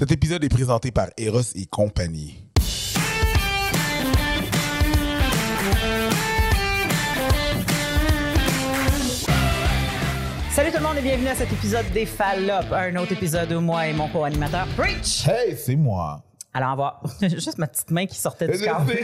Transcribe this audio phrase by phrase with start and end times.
[0.00, 2.42] Cet épisode est présenté par Eros et compagnie.
[10.52, 13.60] Salut tout le monde et bienvenue à cet épisode des Fallop, un autre épisode où
[13.60, 15.28] moi et mon co-animateur Preach.
[15.28, 16.22] Hey, c'est moi.
[16.52, 18.84] Alors on va juste ma petite main qui sortait du corps.
[18.84, 18.98] ben,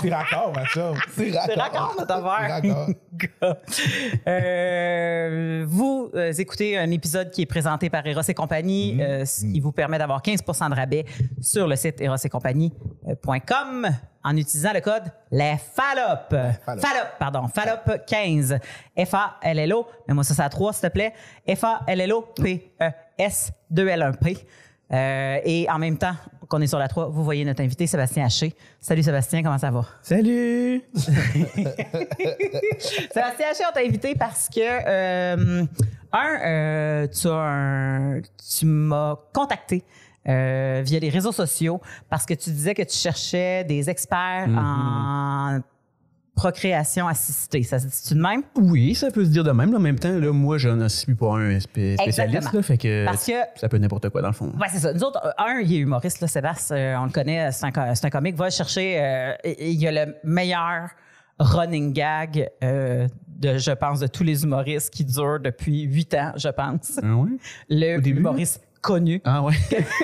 [0.00, 0.94] c'est raccord, ma chum.
[1.14, 1.46] C'est raccord.
[1.46, 2.60] C'est raccord, notre affaire.
[2.62, 2.88] C'est raccord.
[4.26, 9.40] Euh, vous euh, écoutez un épisode qui est présenté par Eros et compagnie, euh, ce
[9.42, 11.04] qui vous permet d'avoir 15% de rabais
[11.40, 13.88] sur le site erosetcompagnie.com
[14.26, 16.28] en utilisant le code les Fallop.
[16.64, 16.80] Fallop.
[16.82, 18.58] Fallop, pardon, Fallop 15.
[18.98, 21.12] F-A-L-L-O, mais moi ça c'est à 3 s'il te plaît.
[21.48, 24.38] F-A-L-L-O-P-E-S 2-L-1-P.
[24.92, 26.14] Euh, et en même temps
[26.48, 28.54] qu'on est sur la 3, vous voyez notre invité Sébastien Haché.
[28.80, 29.84] Salut Sébastien, comment ça va?
[30.02, 30.82] Salut!
[32.78, 35.64] Sébastien Haché, on t'a invité parce que, euh,
[36.12, 38.20] un, euh, tu, as un-
[38.58, 39.84] tu m'as contacté
[40.28, 45.60] euh, via les réseaux sociaux parce que tu disais que tu cherchais des experts en
[46.34, 47.62] procréation assistée.
[47.62, 48.42] Ça se dit-tu de même?
[48.56, 49.70] Oui, ça peut se dire de même.
[49.72, 49.78] là.
[49.78, 52.52] En même temps, là, moi, je ne suis pas un spé- spécialiste.
[52.52, 54.52] Là, fait que, Parce que- ça peut n'importe quoi, dans le fond.
[54.60, 54.92] Ouais, c'est ça.
[54.92, 57.72] Nous autres, euh, un, il est humoriste, là, Sébastien, euh, on le connaît, c'est un,
[57.74, 58.36] un comique.
[58.36, 60.90] Va chercher, euh, il y a le meilleur
[61.38, 63.08] running gag de,
[63.58, 66.98] je pense, de tous les humoristes qui dure depuis huit ans, je pense.
[67.02, 67.30] Ah ouais?
[67.70, 68.20] Le Au début?
[68.20, 69.20] humoriste connu.
[69.24, 69.54] Ah ouais?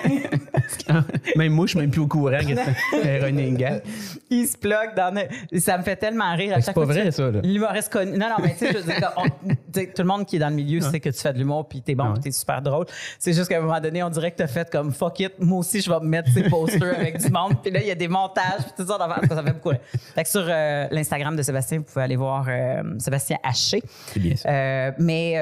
[1.37, 3.83] même moi, je suis même plus au courant que c'est un running gag.
[4.31, 5.15] Il se plug dans...
[5.59, 6.55] Ça me fait tellement rire.
[6.55, 7.31] à C'est chaque pas fois que vrai, tu- ça.
[7.43, 8.13] L'humoriste connu.
[8.13, 10.49] Non, non, mais tu sais, je veux dire, on- tout le monde qui est dans
[10.49, 12.19] le milieu sait que tu fais de l'humour puis t'es bon, puis ouais.
[12.21, 12.87] t'es super drôle.
[13.19, 15.59] C'est juste qu'à un moment donné, on dirait que t'as fait comme fuck it, moi
[15.59, 17.55] aussi je vais me mettre ces posters avec du monde.
[17.63, 18.99] Puis là, il y a des montages puis tout ça.
[19.29, 19.73] Ça fait beaucoup.
[20.15, 23.83] Fait que sur euh, l'Instagram de Sébastien, vous pouvez aller voir euh, Sébastien Haché.
[24.07, 24.49] C'est bien ça.
[24.49, 25.33] Euh, mais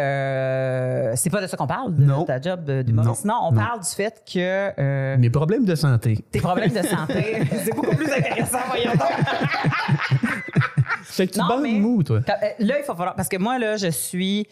[1.17, 2.25] c'est pas de ça qu'on parle, de Non.
[2.25, 3.25] ta job d'humoriste.
[3.25, 3.41] Non, Non.
[3.48, 3.61] on Non.
[3.61, 6.19] parle du fait que Mes problèmes de santé.
[6.31, 9.10] tes problèmes de santé, c'est beaucoup plus intéressant, voyons donc.
[11.10, 12.19] Fait que tu Non, bandes mais- mou, toi.
[12.28, 13.15] Euh, Là, il faut falloir.
[13.15, 14.47] Parce que moi, là, je suis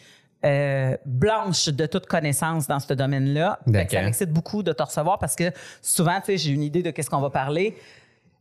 [0.44, 3.58] euh, blanche de toute connaissance dans ce domaine-là.
[3.90, 5.50] Ça m'excite beaucoup de te recevoir parce que
[5.82, 7.76] souvent, tu sais, j'ai une idée de qu'est-ce qu'on va parler.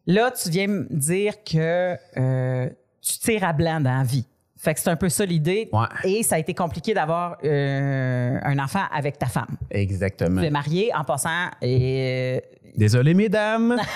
[0.05, 2.69] Là, tu viens me dire que euh,
[3.01, 4.25] tu tires à blanc dans la vie.
[4.59, 5.69] Fait que c'est un peu ça l'idée.
[5.73, 5.85] Ouais.
[6.03, 9.57] Et ça a été compliqué d'avoir euh, un enfant avec ta femme.
[9.69, 10.41] Exactement.
[10.41, 13.75] Tu es marié en passant et euh, Désolé, mesdames.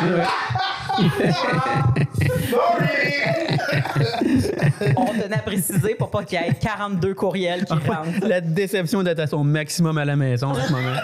[4.96, 8.26] on tenait à préciser pour pas qu'il y ait 42 courriels qui rentrent.
[8.26, 10.94] La déception d'être à son maximum à la maison en ce moment.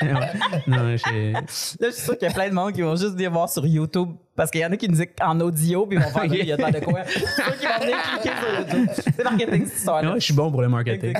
[0.66, 3.30] Non, Là, je suis sûr qu'il y a plein de monde qui vont juste venir
[3.30, 6.02] voir sur YouTube parce qu'il y en a qui nous disent en audio puis ils
[6.02, 7.04] vont faire il y a pas de quoi.
[7.06, 8.88] Sûr qu'ils vont venir cliquer sur YouTube.
[9.16, 10.08] C'est marketing cette histoire-là.
[10.08, 11.12] Non, je suis bon pour le marketing.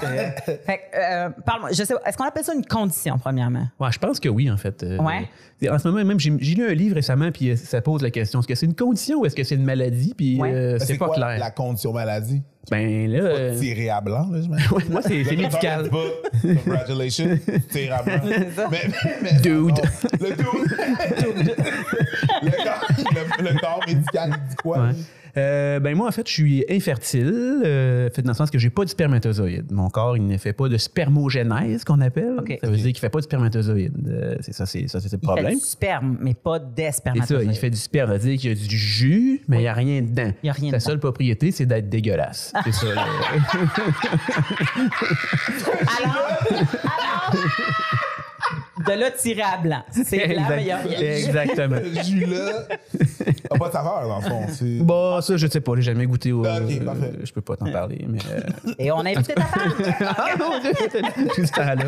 [0.65, 3.67] Fait que, euh, parle-moi, je sais, pas, est-ce qu'on appelle ça une condition, premièrement?
[3.79, 4.83] Ouais, je pense que oui, en fait.
[4.83, 5.29] Euh, Ouais.
[5.61, 8.11] c'est- En ce moment, même, j'ai lu un livre récemment, puis euh, ça pose la
[8.11, 10.53] question est-ce que c'est une condition ou est-ce que c'est une maladie Puis Ouais.
[10.55, 11.39] euh, c'est pas quoi, clair.
[11.39, 12.43] La condition maladie?
[12.71, 13.19] Ben là.
[13.21, 15.89] euh, Tirer à blanc, là, je ouais, moi, c'est médical.
[16.65, 17.39] Congratulations.
[17.71, 18.21] Tirer à blanc.
[18.25, 18.39] Mais,
[18.71, 18.91] mais,
[19.23, 19.53] mais- Dude.
[19.55, 19.75] non,
[20.21, 21.56] Le dude.
[22.43, 24.79] le, corps, le, le corps médical, il dit quoi?
[24.79, 24.93] Ouais.
[25.38, 28.71] Euh, ben moi, en fait, je suis infertile, euh, fait dans le sens que j'ai
[28.71, 29.71] pas de spermatozoïde.
[29.71, 32.37] Mon corps, il ne fait pas de spermogénèse, qu'on appelle.
[32.60, 33.93] Ça veut dire qu'il fait pas de spermatozoïde.
[34.09, 35.54] Euh, c'est ça, c'est ça, c'est le Il fait problème.
[35.54, 37.50] du sperme, mais pas des C'est ça, spermatozoïdes.
[37.53, 38.09] il fait du sperme.
[38.10, 40.32] Ça veut dire qu'il y a du jus, mais il n'y a rien dedans.
[40.43, 40.87] Il y a rien Sa dedans.
[40.87, 42.53] seule propriété, c'est d'être dégueulasse.
[42.65, 42.94] C'est ça.
[42.94, 43.05] là.
[46.03, 46.16] Alors,
[46.47, 47.34] alors,
[48.87, 49.82] de là tirer à blanc.
[49.91, 50.99] C'est blanc, mais il y a rien.
[51.00, 51.76] Exactement.
[51.76, 52.66] Le jus là
[53.50, 54.43] n'a pas de saveur, dans le fond.
[54.49, 56.44] C'est- Bon, ça, je sais pas, j'ai jamais goûté au.
[56.44, 57.12] Ah, ok, parfait.
[57.15, 58.19] euh, je peux pas t'en parler, mais.
[58.31, 59.72] euh, Et on a invité ta femme.
[60.00, 60.34] Ah
[61.34, 61.84] tout ce temps-là.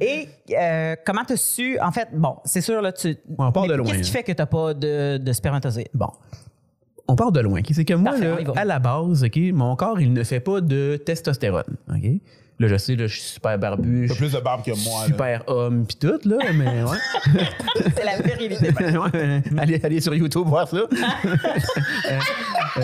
[0.00, 3.16] Et euh, comment tu as su, en fait, bon, c'est sûr, là, tu.
[3.38, 5.88] On part mais de loin, Qu'est-ce qui fait que tu n'as pas de, de spermatozoïdes?
[5.94, 6.08] Bon.
[7.08, 7.60] On part de loin.
[7.60, 7.66] ok?
[7.72, 8.52] C'est que moi, Parfait, là, on y va.
[8.56, 11.76] à la base, ok, mon corps, il ne fait pas de testostérone.
[11.90, 12.20] ok?
[12.58, 14.70] Là, je sais, là, je suis super barbu, je T'as suis plus de barbe que
[14.84, 15.00] moi.
[15.00, 15.06] là.
[15.06, 16.98] super homme, pis tout, là, mais ouais.
[17.96, 18.68] C'est la virilité.
[18.82, 20.76] Ouais, allez, allez sur YouTube voir ça.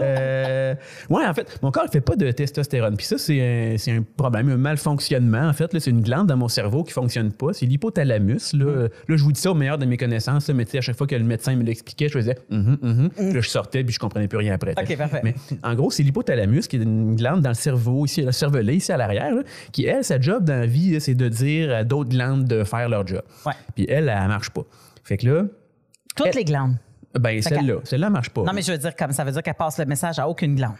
[0.00, 0.74] Euh,
[1.08, 2.96] ouais, en fait, mon corps ne fait pas de testostérone.
[2.96, 5.48] Puis ça, c'est un, problème, un malfonctionnement.
[5.48, 7.52] En fait, là, c'est une glande dans mon cerveau qui fonctionne pas.
[7.52, 8.52] C'est l'hypothalamus.
[8.52, 8.64] Là.
[8.64, 8.88] Mm.
[9.08, 10.48] là, je vous dis ça au meilleur de mes connaissances.
[10.48, 12.78] là, mais tu sais, à chaque fois que le médecin me l'expliquait, je faisais Mhm,
[12.82, 13.10] mhm.
[13.10, 14.72] Puis là, je sortais puis je comprenais plus rien après.
[14.72, 14.80] Mm.
[14.82, 15.20] OK, parfait.
[15.24, 18.76] Mais en gros, c'est l'hypothalamus qui est une glande dans le cerveau, ici, le cervelet,
[18.76, 19.32] ici à l'arrière,
[19.72, 22.88] qui, elle, sa job dans la vie, c'est de dire à d'autres glandes de faire
[22.88, 23.22] leur job.
[23.44, 23.52] Ouais.
[23.74, 24.62] Puis elle, elle, elle marche pas.
[25.04, 25.44] Fait que là,
[26.14, 26.76] Toutes Elle- les glandes.
[27.18, 27.76] Ben, celle-là.
[27.84, 28.42] Celle-là marche pas.
[28.42, 30.54] Non, mais je veux dire, comme ça veut dire qu'elle passe le message à aucune
[30.54, 30.76] glande.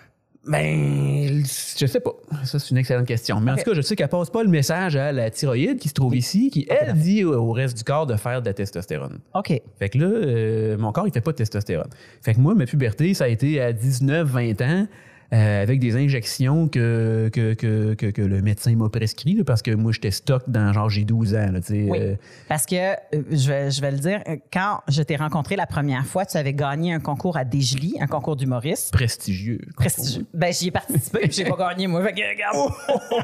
[0.46, 2.12] Ben, je sais pas.
[2.44, 3.40] Ça, c'est une excellente question.
[3.40, 5.88] Mais en tout cas, je sais qu'elle passe pas le message à la thyroïde qui
[5.88, 9.18] se trouve ici, qui, elle, dit au reste du corps de faire de la testostérone.
[9.34, 9.60] OK.
[9.78, 11.90] Fait que là, euh, mon corps, il fait pas de testostérone.
[12.22, 14.86] Fait que moi, ma puberté, ça a été à 19, 20 ans,
[15.32, 19.62] euh, avec des injections que, que, que, que, que le médecin m'a prescrit, là, parce
[19.62, 21.61] que moi, j'étais stock dans genre, j'ai 12 ans, là.
[21.70, 21.90] Oui.
[22.00, 22.14] euh,
[22.49, 22.94] Parce que, euh,
[23.31, 24.20] je, vais, je vais le dire,
[24.52, 28.06] quand je t'ai rencontré la première fois, tu avais gagné un concours à Desjely, un
[28.06, 28.93] concours d'humoriste.
[28.93, 29.61] prestigieux.
[29.76, 30.26] Prestigieux.
[30.32, 32.02] Ben, j'y ai participé, j'ai pas gagné, moi.
[32.05, 32.70] Fait que, regarde, Oh,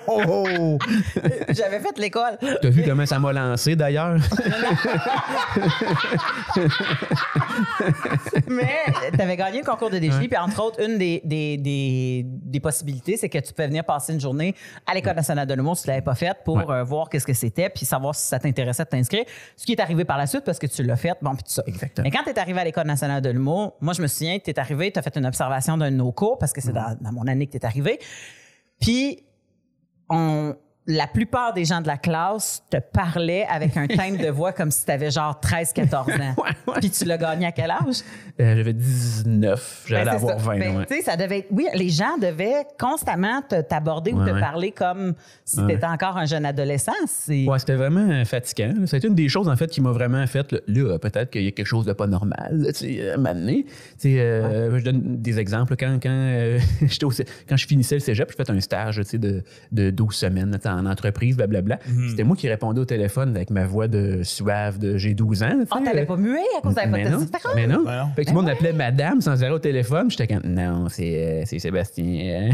[0.09, 0.79] oh, oh.
[1.51, 2.39] j'avais fait l'école.
[2.61, 4.17] T'as vu comment ça m'a lancé, d'ailleurs?
[8.49, 8.69] Mais
[9.15, 11.92] tu avais gagné le concours de défi, puis entre autres, une des, des, des,
[12.25, 14.55] des possibilités, c'est que tu pouvais venir passer une journée
[14.87, 16.65] à l'École nationale de l'humour si tu l'avais pas faite pour Ouais.
[16.69, 19.25] euh, voir qu'est-ce que c'était, puis savoir si ça t'intéressait de t'inscrire.
[19.56, 21.50] Ce qui est arrivé par la suite parce que tu l'as fait, bon, puis tout
[21.53, 21.62] ça.
[21.67, 22.05] Exactement.
[22.05, 24.50] Mais quand tu es arrivé à l'École nationale de l'humour, moi, je me souviens, tu
[24.50, 26.97] es arrivé, tu as fait une observation d'un de nos cours parce que c'est dans,
[27.00, 27.99] dans mon année que tu es arrivé.
[28.81, 29.25] Puis,
[30.09, 30.55] on,
[30.87, 34.70] la plupart des gens de la classe te parlaient avec un thème de voix comme
[34.73, 36.34] si tu avais genre 13-14 ans.
[36.43, 36.81] Ouais, ouais.
[36.81, 38.00] Puis tu l'as gagné à quel âge?
[38.40, 40.44] Euh, J'avais 19, j'allais Ben, avoir ça.
[40.46, 40.58] 20.
[40.58, 40.87] Ben, ouais.
[40.87, 44.40] tu sais, ça devait être- oui, les gens devaient constamment te- t'aborder ou te ouais.
[44.40, 45.14] parler comme
[45.44, 45.69] si Ouais.
[45.69, 46.93] tu étais encore un jeune adolescent.
[47.06, 48.73] C'est Ouais, c'était vraiment fatigant.
[48.81, 48.87] là.
[48.87, 51.31] Ça a été une des choses, en fait, qui m'a vraiment fait, là, là, peut-être
[51.31, 53.17] qu'il y a quelque chose de pas normal, là, tu sais, à
[53.99, 55.76] sais, euh, Je donne des exemples.
[55.76, 56.58] Quand, quand, euh,
[57.05, 57.11] au
[57.49, 60.50] quand je finissais le cégep, j'ai fait un stage tu sais, de, de 12 semaines
[60.50, 61.79] là, en entreprise, blablabla.
[62.09, 65.49] C'était moi qui répondais au téléphone avec ma voix de suave de j'ai 12 ans.
[65.71, 67.85] Ah, sais, t'avais euh, pas mué à cause t'avais pas mais de non, mais non.
[67.85, 68.07] Mais non.
[68.15, 70.11] Fait que tout le monde m'appelait madame sans arrêt au téléphone.
[70.11, 72.51] J'étais comme, non, c'est euh, c'est Sébastien.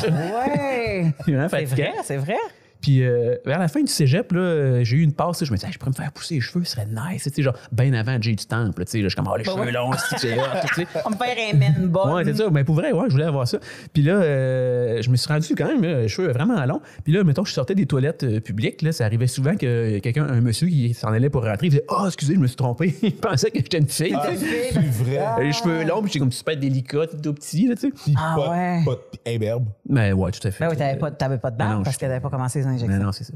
[0.00, 1.12] Ouais.
[1.26, 1.90] Vraiment c'est fatigant.
[1.90, 2.36] vrai, c'est vrai.
[2.80, 5.44] Puis euh, vers la fin du cégep, là, euh, j'ai eu une passe.
[5.44, 7.24] je me disais, Hey, je pourrais me faire pousser les cheveux, ce serait nice.
[7.24, 8.84] Tu sais, genre, bien avant Jay du Temple.
[8.84, 9.72] Tu sais, je suis comme, oh, les Bah cheveux ouais.
[9.72, 10.36] longs, c'est sais.
[11.04, 12.14] On me faire un men bon.
[12.14, 12.48] Ouais, c'est ça.
[12.50, 13.58] Mais pour vrai, ouais, je voulais avoir ça.
[13.92, 16.80] Puis là, euh, je me suis rendu quand même, là, les cheveux vraiment longs.
[17.04, 18.82] Puis là, mettons, je sortais des toilettes euh, publiques.
[18.82, 21.84] Là, ça arrivait souvent que quelqu'un, un monsieur qui s'en allait pour rentrer, il disait,
[21.88, 22.94] oh, excusez, je me suis trompé.
[23.02, 24.14] il pensait que j'étais une fille.
[24.16, 25.44] Ah, c'est vrai.
[25.44, 28.12] Les cheveux longs, puis j'étais comme super délicat, tout petit, là, tu sais.
[28.16, 28.82] Ah, pas, ouais.
[28.84, 29.66] pas imberbe.
[29.88, 30.64] Mais ouais, tout à fait.
[30.64, 32.62] Ben oui, t'avais pas, t'avais pas de Ah barbe non, parce qu'elle n'avait pas commencé
[32.76, 33.32] Non, c'est ça.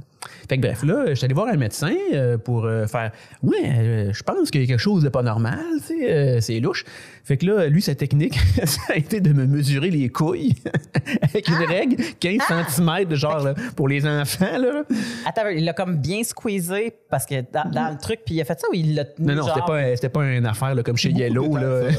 [0.48, 3.12] Fait que bref, là, je suis allé voir un médecin euh, pour euh, faire
[3.42, 6.60] Ouais, euh, je pense qu'il y a quelque chose de pas normal, tu sais, c'est
[6.60, 6.84] louche.
[7.24, 10.56] Fait que là, lui, sa technique, ça a été de me mesurer les couilles
[11.22, 12.38] avec une règle 15
[12.76, 14.82] cm, genre, là, pour les enfants, là.
[15.24, 18.44] Attends, il l'a comme bien squeezé parce que dans, dans le truc, puis il a
[18.44, 20.82] fait ça ou il l'a tenu Non, non, c'était pas, c'était pas une affaire là,
[20.82, 21.62] comme chez Yellow, là.
[21.62, 21.90] Euh,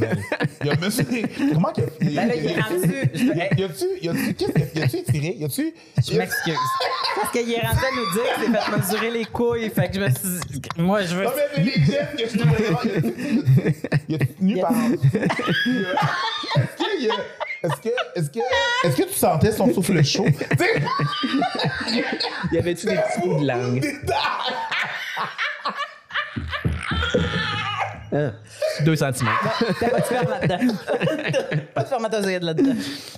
[0.00, 0.16] ben,
[0.62, 1.04] Il y a monsieur.
[1.52, 1.72] Comment a.
[2.00, 3.10] Ben là, il est rendu.
[3.14, 3.84] je- Y a- y a-tu.
[4.02, 4.34] Y a-tu.
[4.34, 5.36] Qu'est-ce y a- y a-tu étiré?
[5.38, 5.74] Y a-tu.
[6.10, 6.54] Je m'excuse.
[7.16, 9.68] Parce qu'il est rendu à nous dire qu'il s'est fait mesurer les couilles.
[9.70, 11.24] Fait que je me suis dit, moi, je veux.
[11.24, 12.38] Non, mais les gestes que je.
[14.08, 14.69] Y a-tu tenu par.
[17.62, 18.38] Est-ce que, est-ce que,
[18.84, 20.26] est-ce que tu sentais son souffle chaud?
[20.58, 20.82] Sais,
[22.52, 23.84] Y avait-tu des petits bouts de langue?
[28.12, 28.24] Des dents.
[28.26, 28.84] Hein?
[28.84, 29.12] 2 cm.
[29.80, 30.74] T'as pas de sperme là-dedans.
[31.74, 32.74] pas de spermatozoïde là-dedans.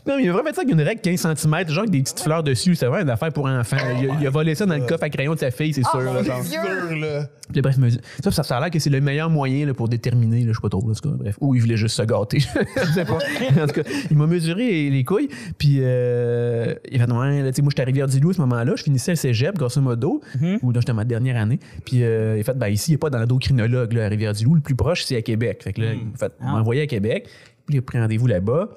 [0.06, 2.00] Non, mais il a vraiment fait ça avec une règle 15 cm, genre avec des
[2.02, 2.74] petites fleurs dessus.
[2.74, 3.76] C'est vraiment une affaire pour enfants.
[4.00, 5.84] Il a, il a volé ça dans le coffre à crayon de sa fille, c'est
[5.84, 6.00] sûr.
[6.00, 6.44] là, C'est genre.
[6.44, 7.26] sûr, là.
[7.52, 7.76] Puis bref,
[8.24, 10.52] ça, ça, ça a l'air que c'est le meilleur moyen là, pour déterminer, là, je
[10.54, 11.36] sais pas trop, là, en tout cas, bref.
[11.40, 12.38] Ou il voulait juste se gâter.
[12.76, 13.18] je sais pas.
[13.62, 15.28] En tout cas, il m'a mesuré les, les couilles.
[15.58, 18.40] Puis euh, il a fait, ouais, là, tu sais, moi, j'étais à Rivière-du-Loup à ce
[18.40, 18.72] moment-là.
[18.76, 20.20] Je finissais le cégep, grosso modo,
[20.62, 21.58] ou là, j'étais à ma dernière année.
[21.84, 24.54] Puis euh, il a fait, ben ici, il n'y a pas d'endocrinologue là, à Rivière-du-Loup.
[24.54, 25.62] Le plus proche, c'est à Québec.
[25.62, 27.28] Fait que là, il a fait, il m'a envoyé à Québec.
[27.66, 28.68] Puis a pris rendez-vous là-bas.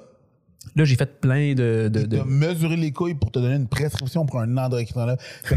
[0.74, 1.88] Là, j'ai fait plein de.
[1.88, 4.56] de, de- mesurer les couilles pour te donner une prescription pour un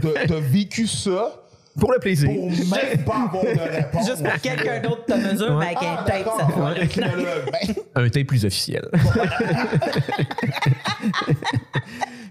[0.00, 1.43] t'as- T'as vécu ça
[1.78, 2.28] Pour le plaisir.
[2.30, 4.06] pour même pas avoir de réponse.
[4.06, 8.08] Juste pour que quelqu'un d'autre te mesure, mais avec Ah, un tape, ça te un
[8.08, 8.88] tape plus officiel.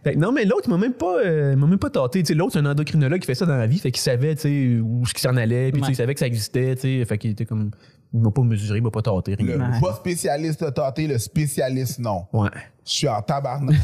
[0.03, 2.21] Fait que non, mais l'autre, il m'a même pas, euh, il m'a même pas tâté.
[2.23, 3.79] Tu sais, l'autre, c'est un endocrinologue qui fait ça dans la vie.
[3.79, 5.71] Fait qu'il savait, tu sais, où ce qui s'en allait.
[5.71, 5.93] Puis, tu sais, Ouais.
[5.93, 7.05] il savait que ça existait, tu sais.
[7.05, 7.71] Fait qu'il était comme.
[8.13, 9.45] Il m'a pas mesuré, il m'a pas tâté, rien.
[9.57, 9.79] le Ouais.
[9.81, 12.25] pas spécialiste a tâté, le spécialiste non.
[12.33, 12.49] Ouais.
[12.85, 13.75] Je suis en tabarnak.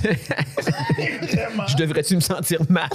[1.31, 1.65] Vraiment.
[1.67, 2.89] Je devrais-tu me sentir mal?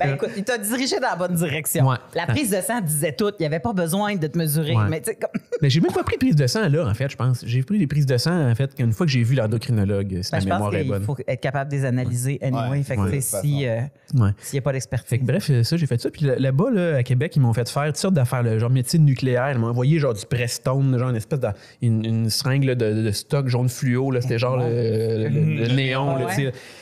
[0.00, 1.86] Ben écoute, il t'a dirigé dans la bonne direction.
[1.88, 1.96] Ouais.
[2.14, 3.30] La prise de sang disait tout.
[3.38, 4.74] Il n'y avait pas besoin de te mesurer.
[4.74, 4.88] Ouais.
[4.88, 5.30] Mais tu sais, comme.
[5.62, 7.44] mais j'ai même pas pris de prise de sang, là, en fait, je pense.
[7.46, 10.30] J'ai pris des prises de sang, en fait, qu'une fois que j'ai vu l'endocrinologue, si
[10.30, 11.02] Ben, la je pense mémoire est qu'il bonne.
[11.04, 12.68] faut être capable de les analyser anyway.
[12.70, 12.82] Ouais.
[12.82, 13.10] fait que Ouais.
[13.12, 13.80] tu sais, si, euh,
[14.14, 14.30] Ouais.
[14.38, 15.08] s'il n'y a pas d'expertise.
[15.08, 16.10] Fait que bref, euh, ça, j'ai fait ça.
[16.10, 18.70] Puis là- là-bas, là, à Québec, ils m'ont fait faire toutes sortes d'affaires, là, genre
[18.70, 19.50] médecine nucléaire.
[19.52, 21.48] Ils m'ont envoyé genre du Prestone, genre une espèce de.
[21.82, 24.10] une, une seringue là, de, de stock jaune fluo.
[24.10, 26.16] Là, c'était genre le, le- le- le néon.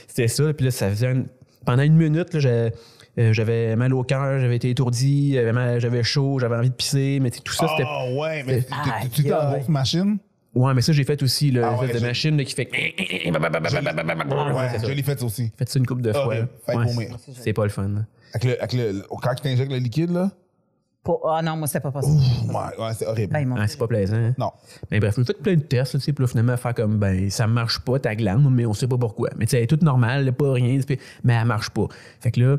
[0.09, 0.53] C'était ça.
[0.55, 1.09] Puis là, ça faisait.
[1.09, 1.25] un-
[1.67, 2.71] pendant une minute, là, j'ai-
[3.19, 6.75] Euh, j'avais mal au cœur, j'avais été étourdi, j'avais mal- j'avais chaud, j'avais envie de
[6.75, 7.89] pisser, mais tout ça, c'était.
[7.89, 9.09] Ah ouais, mais tu- aïe.
[9.57, 10.19] grosse machine?
[10.55, 12.69] Ouais, mais ça, j'ai fait aussi, le Ah ouais, de machine là, qui fait.
[14.87, 15.51] Je l'ai fait aussi.
[15.57, 16.35] Fait ça une couple de fois.
[17.19, 17.91] C'est- c'est pas le fun.
[18.35, 20.31] Avec le, avec le, quand tu t'injectes le liquide, là,
[21.29, 22.21] Ah non, moi, c'est pas possible.
[22.49, 23.33] ouais, ouais, c'est horrible.
[23.33, 24.17] Ben, c'est pas plaisant.
[24.17, 24.35] hein.
[24.39, 24.51] Non.
[24.91, 27.31] Mais bref, j'ai fait plein de tests, tu sais, puis là, finalement, faire comme, ben,
[27.31, 29.31] ça marche pas, ta glande, mais on sait pas pourquoi.
[29.37, 30.81] Mais tu sais, elle est toute normale, pas rien,
[31.25, 31.87] mais elle marche pas.
[32.21, 32.57] Fait que là,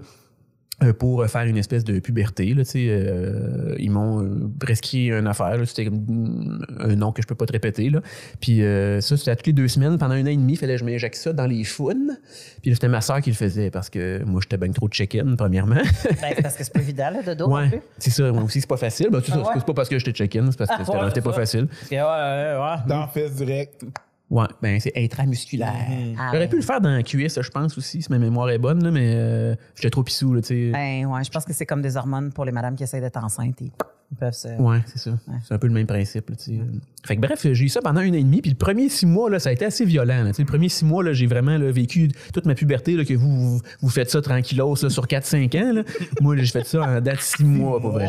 [1.00, 5.26] pour faire une espèce de puberté, là, tu sais, euh, ils m'ont euh, prescrit une
[5.26, 8.02] affaire, là, c'était comme un nom que je peux pas te répéter, là.
[8.40, 10.58] Puis euh, ça, c'était à toutes les deux semaines, pendant un an et demi, il
[10.58, 12.20] fallait que je m'injecte ça dans les founes.
[12.62, 14.94] Puis là, c'était ma soeur qui le faisait, parce que moi, j'étais ben trop de
[14.94, 15.76] check-in, premièrement.
[15.76, 18.62] Ben, c'est parce que c'est pas évident, là, de dos ouais, c'est ça, moi aussi,
[18.62, 19.10] c'est pas facile.
[19.12, 19.54] Ben, c'est ça, Ah ouais?
[19.56, 21.68] c'est pas parce que j'étais check-in, c'est parce que Ah, c'était ouais, pas facile.
[21.68, 22.78] Parce que, ouais, ouais, ouais.
[22.88, 23.84] Dans fesse direct.
[24.30, 25.74] Ouais, ben c'est intramusculaire.
[26.18, 26.48] Ah, J'aurais ouais.
[26.50, 28.92] pu le faire dans la cuisse, je pense aussi, si ma mémoire est bonne, là,
[28.92, 30.72] mais euh, j'étais trop pissou, là, tu sais.
[30.72, 33.24] Ben, ouais, je pense que c'est comme des hormones pour les madames qui essaient d'être
[33.24, 33.62] enceintes.
[33.62, 33.72] Ils
[34.10, 34.48] ils peuvent se.
[34.62, 35.12] Ouais, c'est ça.
[35.46, 36.30] C'est un peu le même principe.
[36.30, 36.60] Là, tu sais.
[37.06, 38.42] Fait que bref, j'ai eu ça pendant un an et demi.
[38.42, 40.24] Puis le premier six mois, là, ça a été assez violent.
[40.24, 40.30] là.
[40.30, 43.04] Tu sais, Le premier six mois, là, j'ai vraiment là, vécu toute ma puberté, là,
[43.04, 45.74] que vous, vous, vous faites ça tranquillos là, sur 4-5 ans.
[45.74, 45.84] Là.
[46.22, 48.08] Moi, j'ai fait ça en date six mois, pour vrai.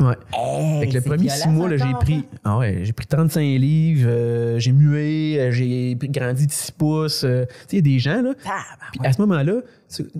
[0.00, 0.14] Ouais.
[0.32, 2.38] Hey, Fait que le premier six mois, là, j'ai pris, hein?
[2.44, 7.24] ah ouais, j'ai pris 35 livres, euh, j'ai mué, euh, j'ai grandi de 6 pouces.
[7.24, 8.32] euh, tu sais, il y a des gens, là.
[8.46, 9.60] Ah, ben, Puis à ce moment-là,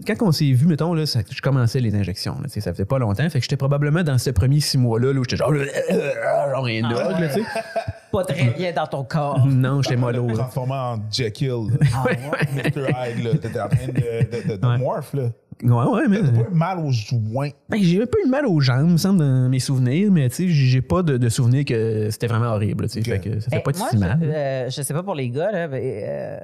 [0.06, 2.34] quand on s'est vu, mettons, là, ça- je commençais les injections.
[2.34, 3.28] Là, tu sais, ça faisait pas longtemps.
[3.30, 5.54] Fait que j'étais probablement dans ce premier six mois-là là, où j'étais genre,
[6.52, 7.46] genre un dog, là, tu sais.
[8.12, 9.46] pas très bien dans ton corps.
[9.46, 10.30] Non, j'étais mollo.
[10.34, 11.50] Transformé en Jekyll.
[11.94, 12.18] Ah, ouais.
[12.54, 12.88] Mr.
[12.90, 13.30] Hyde, là.
[13.38, 14.78] T'étais en train de, de, de, de Ouais.
[14.78, 15.30] morph, là.
[15.62, 16.20] Ouais, ouais, mais.
[16.20, 17.50] T'as pas eu mal aux joints.
[17.68, 20.34] Ben, j'ai un peu eu mal aux jambes, me semble, dans mes souvenirs, mais tu
[20.36, 22.88] sais, j'ai pas de, de souvenir que c'était vraiment horrible.
[22.88, 23.22] Tu sais, Ok.
[23.22, 24.18] Fait que ça fait Ben, pas de moi, si je, mal.
[24.22, 26.38] euh, je sais pas pour les gars, là, euh,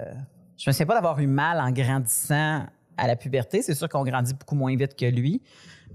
[0.56, 2.64] je me souviens pas d'avoir eu mal en grandissant
[2.96, 3.62] à la puberté.
[3.62, 5.40] C'est sûr qu'on grandit beaucoup moins vite que lui.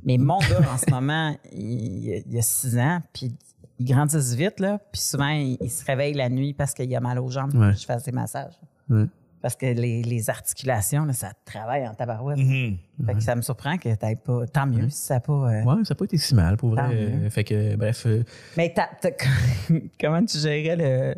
[0.06, 3.34] Mais mon gars, en ce moment, il, il a 6 ans, puis
[3.80, 4.80] il grandit vite, là.
[4.92, 7.54] Puis souvent, il, il se réveille la nuit parce qu'il a mal aux jambes.
[7.56, 7.74] Ouais.
[7.74, 8.54] Je fais des massages.
[8.90, 9.06] Ouais.
[9.44, 12.38] Parce que les, les articulations, là, ça travaille en tabarouette.
[12.40, 12.78] Mhm.
[13.06, 14.48] Fait que ça me surprend que t'aies pas.
[14.48, 15.34] Tant mieux si ça n'a pas.
[15.34, 16.84] euh, Ouais, ça n'a pas été si mal, pour vrai.
[16.92, 18.06] Euh, Fait que, bref.
[18.08, 18.24] euh,
[18.58, 19.12] Mais t'as- t'as-
[20.00, 21.16] comment tu gérais le,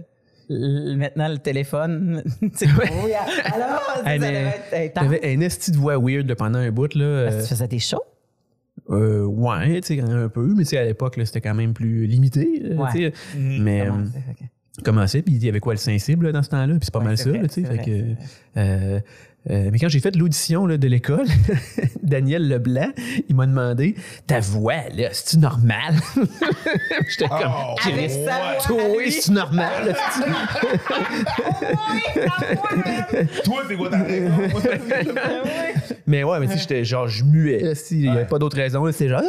[0.49, 2.23] le- maintenant le téléphone?
[2.41, 3.11] Oui,
[3.53, 5.03] alors, ça devait être intense.
[5.03, 7.25] T'avais un esti de voix weird pendant un bout, là.
[7.25, 8.01] Parce que euh, tu faisais des shows?
[8.89, 12.07] Euh, ouais, tu sais, un peu, mais tu sais, à l'époque, c'était quand même plus
[12.07, 12.73] limité.
[12.75, 12.91] Ouais.
[12.91, 13.13] sais.
[13.37, 14.03] Mais Comment
[14.83, 16.99] commençait, puis il y avait quoi le sensible là, dans ce temps-là, puis c'est pas
[16.99, 17.63] Ouais, mal ça, tu
[18.55, 19.03] sais.
[19.49, 21.25] Euh, mais quand j'ai fait l'audition de l'école,
[22.03, 22.91] Daniel Leblanc,
[23.29, 23.95] il m'a demandé
[24.27, 25.95] Ta voix, là, c'est-tu normal
[27.09, 28.77] J'étais comme Oh, Avec sa Toi,
[29.09, 29.87] c'est normal?
[29.87, 30.31] là, c'est-tu?
[33.43, 34.31] Toi, c'est quoi ta raison?
[36.07, 37.59] Mais ouais, mais tu sais, j'étais genre, je muais.
[37.59, 38.85] là, si, Il n'y avait pas d'autre raison.
[38.85, 39.21] là, C'était genre.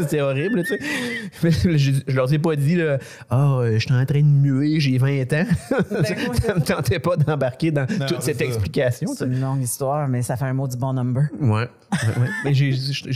[0.00, 1.50] C'était horrible, tu sais.
[1.76, 2.98] Je, je leur ai pas dit, là,
[3.30, 5.46] ah, euh, je suis en train de muer, j'ai 20 ans.
[6.42, 8.44] ça me tentait pas d'embarquer dans toute cette ça.
[8.44, 9.08] explication.
[9.16, 11.24] C'est une longue histoire, mais ça fait un mot du bon number.
[11.40, 11.68] Ouais.
[12.44, 12.72] Mais j'ai,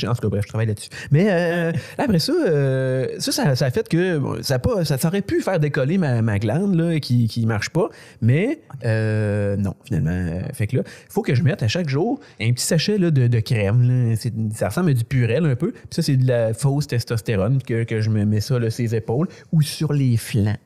[0.07, 0.88] en tout cas, bref, je travaille là-dessus.
[1.11, 4.59] Mais euh, là, après ça, euh, ça, ça, ça a fait que bon, ça, a
[4.61, 7.88] pas, ça, ça aurait pu faire décoller ma, ma glande là, qui, qui marche pas.
[8.21, 10.11] Mais euh, non, finalement.
[10.12, 12.99] Euh, Fait que là, il faut que je mette à chaque jour un petit sachet
[12.99, 13.83] là, de, de crème.
[14.11, 14.15] Là.
[14.17, 15.73] C'est- ça ressemble à du purel un peu.
[15.73, 18.83] Puis ça, c'est de la fausse testostérone que, que je me mets ça là, sur
[18.85, 20.57] les épaules ou sur les flancs.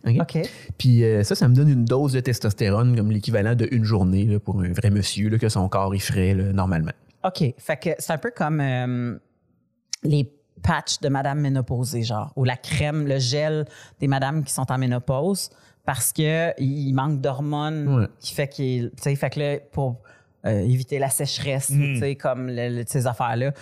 [0.77, 4.61] Puis euh, ça, ça me donne une dose de testostérone comme l'équivalent journée là, pour
[4.61, 6.93] un vrai monsieur là, que son corps y ferait là, normalement.
[7.25, 7.55] OK.
[7.59, 9.17] Fait que c'est un peu comme euh,
[10.03, 10.31] les
[10.63, 13.65] patchs de madame ménopausée, genre, ou la crème, le gel
[14.01, 15.51] des madames qui sont en ménopause
[15.85, 18.07] parce que il manque d'hormones Ouais.
[18.21, 18.91] qui fait qu'il.
[18.97, 20.01] Tu sais, fait que là, pour
[20.47, 23.53] euh, éviter la sécheresse, tu sais, comme le- le- ces affaires-là,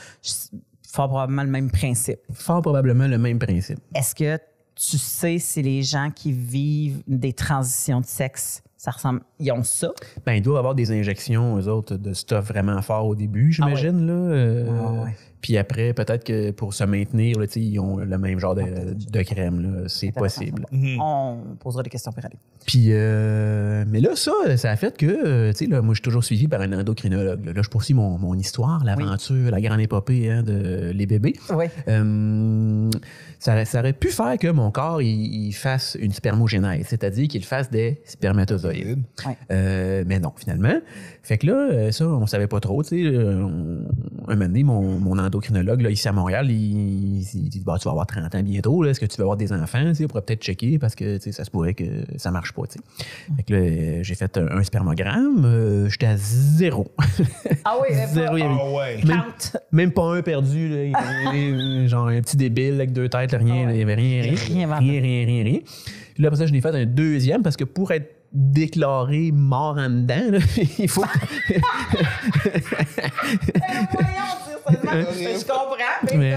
[0.87, 2.21] fort probablement le même principe.
[2.33, 3.79] Fort probablement le même principe.
[3.95, 4.39] Est-ce que
[4.75, 9.63] tu sais si les gens qui vivent des transitions de sexe, ça ressemble, ils ont
[9.63, 9.93] ça?
[10.25, 14.07] Ben, il doit avoir des injections, eux autres, de stuff vraiment fort au début, j'imagine.
[14.07, 14.13] là.
[14.15, 15.17] Euh, Ah ouais.
[15.41, 18.55] Puis après, peut-être que pour se maintenir, là, tu sais, ils ont le même genre
[18.55, 19.63] de, de crème.
[19.63, 19.89] là.
[19.89, 20.67] C'est possible.
[21.01, 22.37] On posera des questions pour aller.
[22.67, 25.99] Puis, euh, mais là, ça, ça a fait que, euh, tu sais, là, moi, je
[25.99, 27.45] suis toujours suivi par un endocrinologue.
[27.45, 31.35] Là, Là, je poursuis mon, mon histoire, l'aventure, la grande épopée hein, de les bébés.
[31.55, 31.67] Oui.
[31.89, 32.91] Euh,
[33.39, 37.45] ça, ça aurait pu faire que mon corps il, il fasse une spermogénèse, c'est-à-dire qu'il
[37.45, 39.03] fasse des spermatozoïdes.
[39.27, 39.37] Ouais.
[39.51, 40.81] Euh, mais non, finalement.
[41.23, 42.83] Fait que là, euh, ça, on savait pas trop.
[42.83, 43.45] Tu sais, euh,
[44.29, 46.51] un moment donné, mon, mon endocrinologue là, ici à Montréal.
[46.51, 48.83] Il, il dit bah, Tu vas avoir 30 ans bientôt.
[48.83, 48.91] là.
[48.91, 51.33] Est-ce que tu vas avoir des enfants On pourrait peut-être checker parce que tu sais,
[51.33, 51.85] ça se pourrait que
[52.17, 52.63] ça marche pas.
[52.67, 53.05] tu sais.
[53.37, 55.45] Fait que là, j'ai fait un, un spermogramme.
[55.45, 56.91] euh, J'étais à zéro.
[57.65, 58.37] Ah oui, zéro.
[58.37, 58.97] il y avait- Ah ouais.
[59.05, 59.59] Même, Count.
[59.73, 60.69] même pas un perdu.
[60.69, 60.85] Là.
[60.85, 60.95] Il y
[61.29, 63.67] avait, genre un petit débile avec deux têtes, rien.
[63.67, 63.73] là.
[63.75, 64.35] Il y avait rien, rien.
[64.35, 65.59] Rien, Rien, rien, rien, rien, rien.
[66.21, 69.89] Là, après ça, je l'ai fait un deuxième parce que pour être déclaré mort en
[69.89, 70.39] dedans,
[70.79, 71.05] il faut.
[74.83, 75.07] Seulement.
[75.13, 76.37] Je comprends, mais, Mais-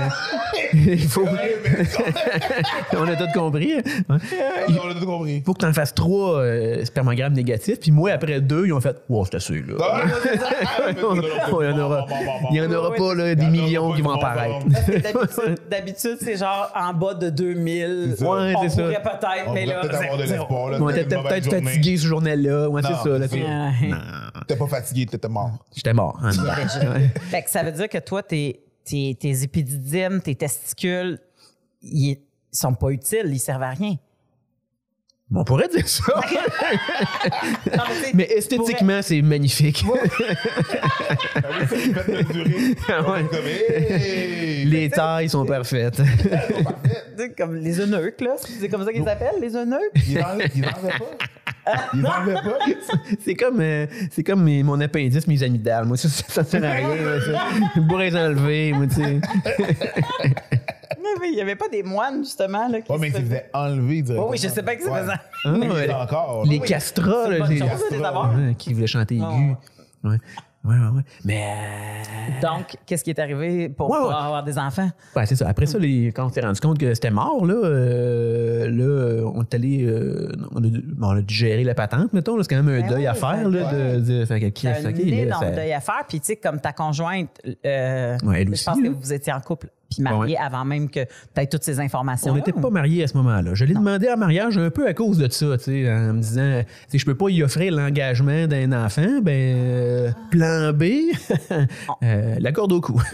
[0.93, 1.25] il faut.
[2.97, 3.73] On a tout compris.
[4.09, 4.17] hein.
[4.69, 5.35] On a tout compris.
[5.37, 7.79] Il faut que tu en fasses trois euh, spermogrammes négatifs.
[7.79, 9.73] Puis moi, après deux, ils ont fait Wow, c'est assez, là.
[9.81, 10.01] Ah,
[10.91, 12.05] Il y en aura,
[12.51, 14.65] il y en aura pas là, des millions qui vont apparaître.
[15.69, 18.07] d'habitude- c'est genre en bas de 2000.
[18.11, 18.29] C'est ça.
[18.29, 18.81] Ouais, on c'est ça.
[18.83, 20.39] pourrait peut-être, On mais pourrait là, peut-être avoir de zéro.
[20.41, 20.69] l'espoir.
[20.69, 20.77] là.
[20.81, 22.69] On était Peut-être fatigué ce journée-là.
[22.69, 23.37] Ouais, c'est ça.
[24.47, 25.51] T'es pas fatigué, t'étais mort.
[25.75, 26.19] J'étais mort.
[26.83, 27.09] Ouais.
[27.29, 31.19] Fait que ça veut dire que toi, tes, tes, tes épididymes, tes testicules,
[31.81, 32.17] ils,
[32.51, 33.95] sont pas utiles, ils servent à rien.
[35.35, 36.13] On pourrait dire ça.
[37.75, 39.83] Non, mais, esthétiquement, c'est magnifique.
[39.91, 39.99] Ouais.
[44.65, 46.01] Les tailles sont parfaites.
[47.37, 48.35] comme les eunuques, là.
[48.37, 49.79] C'est comme ça qu'ils s'appellent, les eunuques?
[50.07, 51.05] Il en il en avait pas.
[51.93, 52.59] Il en avait pas.
[53.23, 55.85] C'est comme, euh, c'est comme mes- mon appendice, mes amygdales.
[55.85, 56.87] Moi, ça, ça, ça sert à rien.
[57.25, 57.39] ça.
[57.75, 59.21] Je pourrais les enlever, moi, tu sais.
[61.21, 62.81] Mais il y avait pas des moines, justement, là.
[62.81, 64.25] Qui Ouais, mais se il s'est faisaient- enlever directement.
[64.29, 65.89] Oui, oui, je sais pas que c'est Ouais.
[65.91, 66.45] Ah, encore.
[66.45, 66.65] Les là.
[66.65, 67.49] castras, là, chose
[67.91, 68.33] les avoir.
[68.35, 69.55] Ouais, qui voulaient chanter aigu.
[70.03, 70.17] Ouais.
[70.65, 71.01] Ouais, ouais, ouais.
[71.25, 71.43] Mais.
[71.43, 74.13] euh, Donc, qu'est-ce qui est arrivé pour, Ouais, pour ouais.
[74.15, 74.89] avoir des enfants?
[75.13, 75.49] Ouais, c'est ça.
[75.49, 79.41] Après ça, les, quand on s'est rendu compte que c'était mort, là, euh, là, on
[79.41, 79.83] est allé.
[79.85, 82.41] euh, on, a, dû- bon, on a dû gérer la patente, mettons.
[82.41, 83.49] C'est quand même un Ben deuil oui, à faire.
[83.49, 86.03] Là, de, de, fait T'as un là, ça- deuil à faire.
[86.07, 87.29] Puis, tu sais, comme ta conjointe,
[87.65, 91.01] euh, elle je aussi, pense que vous étiez en couple puis mariés avant même que
[91.03, 92.31] tu aies toutes ces informations.
[92.31, 93.51] On n'était pas mariés à ce moment-là.
[93.53, 96.19] Je l'ai demandé en mariage un peu à cause de ça, tu sais, en me
[96.21, 100.83] disant, si je peux pas y offrir l'engagement d'un enfant, ben, euh, plan B,
[102.03, 103.01] euh, la corde au cou.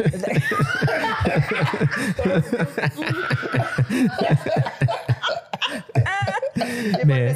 [7.05, 7.35] Mais-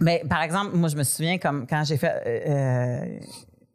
[0.00, 2.12] mais par exemple, moi, je me souviens comme quand j'ai fait.
[2.26, 3.04] euh,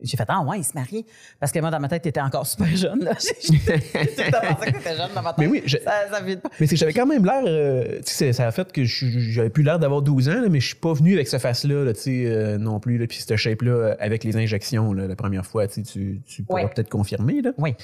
[0.06, 1.06] j'ai fait, ah ouais, il se marie.
[1.40, 3.04] Parce que moi, dans ma tête, t'étais encore super jeune.
[3.04, 3.14] là.
[3.16, 5.38] Pensé que jeune dans ma tête.
[5.40, 6.50] Mais oui, je- Ça, ça pas.
[6.60, 7.44] Mais c'est que j'avais quand même l'air.
[7.46, 10.60] euh, tu sais, ça a fait que j'avais plus l'air d'avoir 12 ans, là, mais
[10.60, 13.36] je suis pas venu avec ce face-là, là, tu sais, euh, non plus, puis cette
[13.36, 16.70] shape-là, euh, avec les injections, là, la première fois, tu tu, tu pourras Ouais.
[16.70, 17.52] peut-être confirmer, là.
[17.58, 17.76] Oui.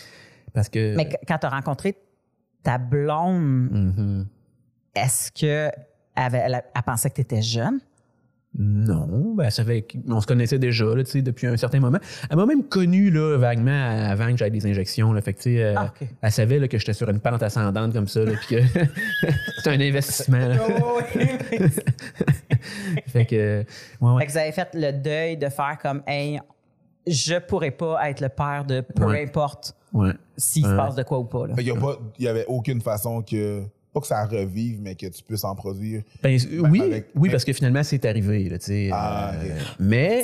[0.54, 0.96] Parce que.
[0.96, 1.96] Mais qu- quand t'as rencontré
[2.64, 4.28] ta blonde, Mhm.
[4.96, 5.70] est-ce que
[6.16, 7.80] elle, pensait que t'étais jeune?
[8.60, 12.00] Non, ben, ça fait on se connaissait déjà là, tu sais, depuis un certain moment.
[12.30, 13.72] Elle m'a même connu là, vaguement
[14.10, 15.14] avant que j'aille des injections.
[15.14, 15.94] Là, fait que, tu sais, euh, Ah.
[16.22, 18.26] Elle savait là, que j'étais sur une pente ascendante comme ça.
[18.26, 18.62] Là, puis que
[19.58, 20.48] c'était un investissement.
[20.50, 20.58] là.
[23.08, 23.64] fait que,
[24.02, 24.20] ouais, ouais.
[24.22, 26.40] Fait que vous avez fait le deuil de faire comme, hey,
[27.08, 29.24] je pourrais pas être le père de peu Ouais.
[29.24, 30.12] importe ouais.
[30.38, 30.78] s'il se Ouais.
[30.78, 31.48] passe de quoi ou pas.
[31.48, 31.56] Là.
[31.56, 35.22] Fait pas, il y avait aucune façon que, pas que ça revive, mais que tu
[35.24, 36.02] puisses en produire.
[36.24, 36.38] Ben,
[36.70, 38.48] oui, avec- oui, parce que finalement, c'est arrivé.
[38.50, 38.58] Là,
[38.94, 40.24] Ah, euh, mais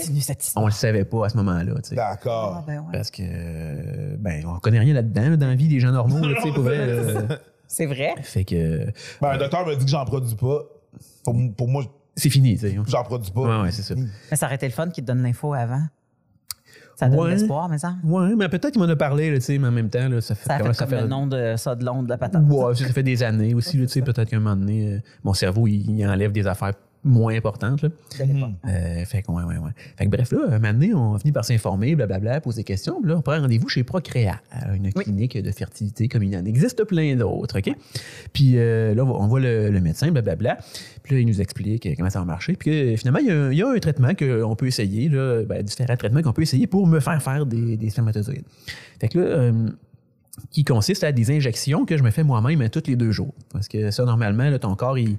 [0.56, 1.73] on le savait pas à ce moment-là.
[1.91, 2.56] D'accord.
[2.60, 2.86] Ah, ben ouais.
[2.93, 6.17] Parce que, euh, ben, on connaît rien là-dedans, là, dans la vie des gens normaux.
[6.25, 7.27] euh,
[7.67, 8.15] C'est vrai?
[8.21, 8.86] fait que
[9.21, 10.62] Ben, un docteur me dit que j'en produis pas.
[11.25, 11.84] Pour, pour moi,
[12.15, 12.56] c'est fini.
[12.56, 12.77] tu sais.
[12.88, 13.41] j'en produis pas.
[13.41, 13.93] Ouais, ouais, c'est ça.
[13.95, 15.84] Mais ça aurait été le fun qui te donne l'info avant.
[16.99, 17.29] Ça donne Ouais.
[17.29, 17.93] l'espoir, mais ça.
[18.03, 20.19] Ouais, mais peut-être qu'il m'en a parlé, là, tu sais, mais en même temps, là,
[20.19, 22.41] ça fait, Ça a comment fait le nom de ça de l'onde de la patate.
[22.49, 25.33] Ouais, ça fait des années aussi, tu sais, peut-être qu'à un moment donné, euh, mon
[25.33, 27.89] cerveau, il, il enlève des affaires moins importantes, là.
[28.25, 28.49] l'époque.
[28.65, 29.71] Euh, fait que, ouais, ouais, ouais.
[29.97, 32.99] Fait que, bref, là, un moment donné, on finit par s'informer, blablabla, poser des questions.
[33.01, 34.41] Puis là, on prend rendez-vous chez Procréa,
[34.75, 37.73] une clinique de fertilité comme il en existe plein d'autres, OK?
[38.33, 40.57] Puis euh, là, on voit- le, le médecin, blablabla.
[41.03, 42.53] Puis là, il nous explique euh, comment ça va marcher.
[42.53, 45.10] Puis que, finalement, il y, a un, il y a un traitement qu'on peut essayer,
[45.10, 48.45] là, ben, différents traitements qu'on peut essayer pour me faire faire des, des spermatozoïdes.
[48.99, 49.69] Fait que là, euh,
[50.52, 53.34] qui consiste à des injections que je me fais moi-même à tous les deux jours.
[53.52, 55.17] Parce que ça, normalement, là, ton corps, il,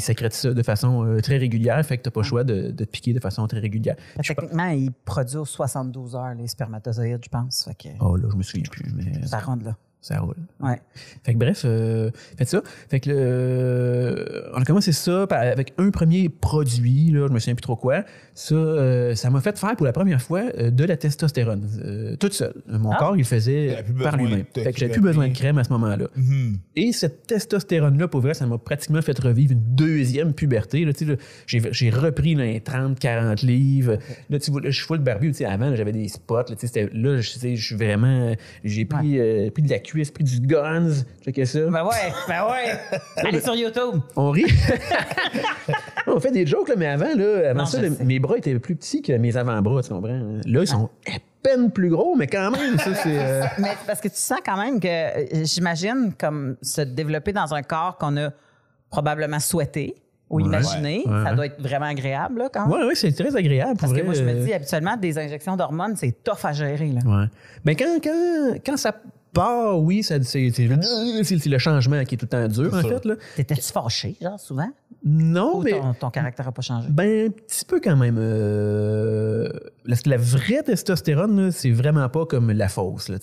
[0.00, 2.70] sécrète ça de façon euh, très régulière, fait que tu n'as pas le choix de,
[2.70, 3.96] de te piquer de façon très régulière.
[4.16, 7.64] Techniquement, il produit aux 72 heures les spermatozoïdes, je pense.
[7.64, 9.76] Fait que Oh là, je me souviens plus, mais ça ronde là.
[10.04, 10.34] Ça roule.
[10.60, 10.78] Ouais.
[11.22, 12.60] Fait que bref, euh, faites ça.
[12.90, 17.38] Fait que le- on a commencé ça par- avec un premier produit, là, je me
[17.38, 18.04] souviens plus trop quoi.
[18.34, 22.16] Ça, euh, ça m'a fait faire pour la première fois euh, de la testostérone, euh,
[22.16, 22.54] toute seule.
[22.68, 22.96] Mon Ah.
[22.98, 24.44] corps, il le faisait par lui-même.
[24.54, 26.08] Fait que j'avais plus besoin de crème à ce moment-là.
[26.16, 26.58] Mhm.
[26.76, 30.84] Et cette testostérone-là, pour vrai, ça m'a pratiquement fait revivre une deuxième puberté.
[30.84, 30.92] Là,
[31.46, 33.96] j'ai, j'ai repris là, un 30, 40 livres.
[34.28, 35.32] Là, tu vois, là, je suis full barbu.
[35.46, 36.36] Avant, j'avais des spots.
[36.36, 38.34] Là, tu sais, c'était- là je, tu sais, je suis vraiment.
[38.64, 40.90] J'ai pris, euh, pris de la cuisse, pris du guns.
[41.24, 41.60] Checkez ça.
[41.66, 42.98] Ben ouais, ben ouais.
[43.28, 44.00] Allez sur YouTube.
[44.16, 44.44] On rit.
[46.06, 48.58] on fait des jokes, là, mais avant, là, avant Non, ça, le- mes bras étaient
[48.58, 50.20] plus petits que mes avant-bras, tu comprends?
[50.44, 53.18] Là, ils sont à peine plus gros, mais quand même, ça, c'est.
[53.18, 57.54] euh, Mais parce que tu sens quand même que, euh, j'imagine, comme se développer dans
[57.54, 58.30] un corps qu'on a
[58.90, 59.94] probablement souhaité
[60.30, 60.44] ou Ouais.
[60.44, 61.24] imaginé, Ouais.
[61.24, 62.78] ça doit être vraiment agréable, là, quand même.
[62.78, 63.76] Ouais, ouais, c'est très agréable.
[63.78, 66.88] Parce que moi, je me euh, dis, habituellement, des injections d'hormones, c'est tough à gérer,
[66.88, 67.00] là.
[67.04, 67.26] Ouais.
[67.64, 68.94] Mais quand, quand, quand ça
[69.34, 70.68] part, oui, ça- c'est c'est-
[71.22, 73.04] c'est- c'est le changement qui est tout le temps dur, en fait.
[73.04, 73.14] Là.
[73.36, 74.68] T'étais-tu fâché, genre, souvent?
[75.04, 75.72] Non, Ou mais.
[75.72, 76.86] ton, ton caractère n'a pas changé?
[76.90, 78.16] Ben, un petit peu quand même.
[78.18, 79.48] euh,
[79.86, 83.10] Parce que la vraie testostérone, là, c'est vraiment pas comme la fausse.
[83.10, 83.16] Là,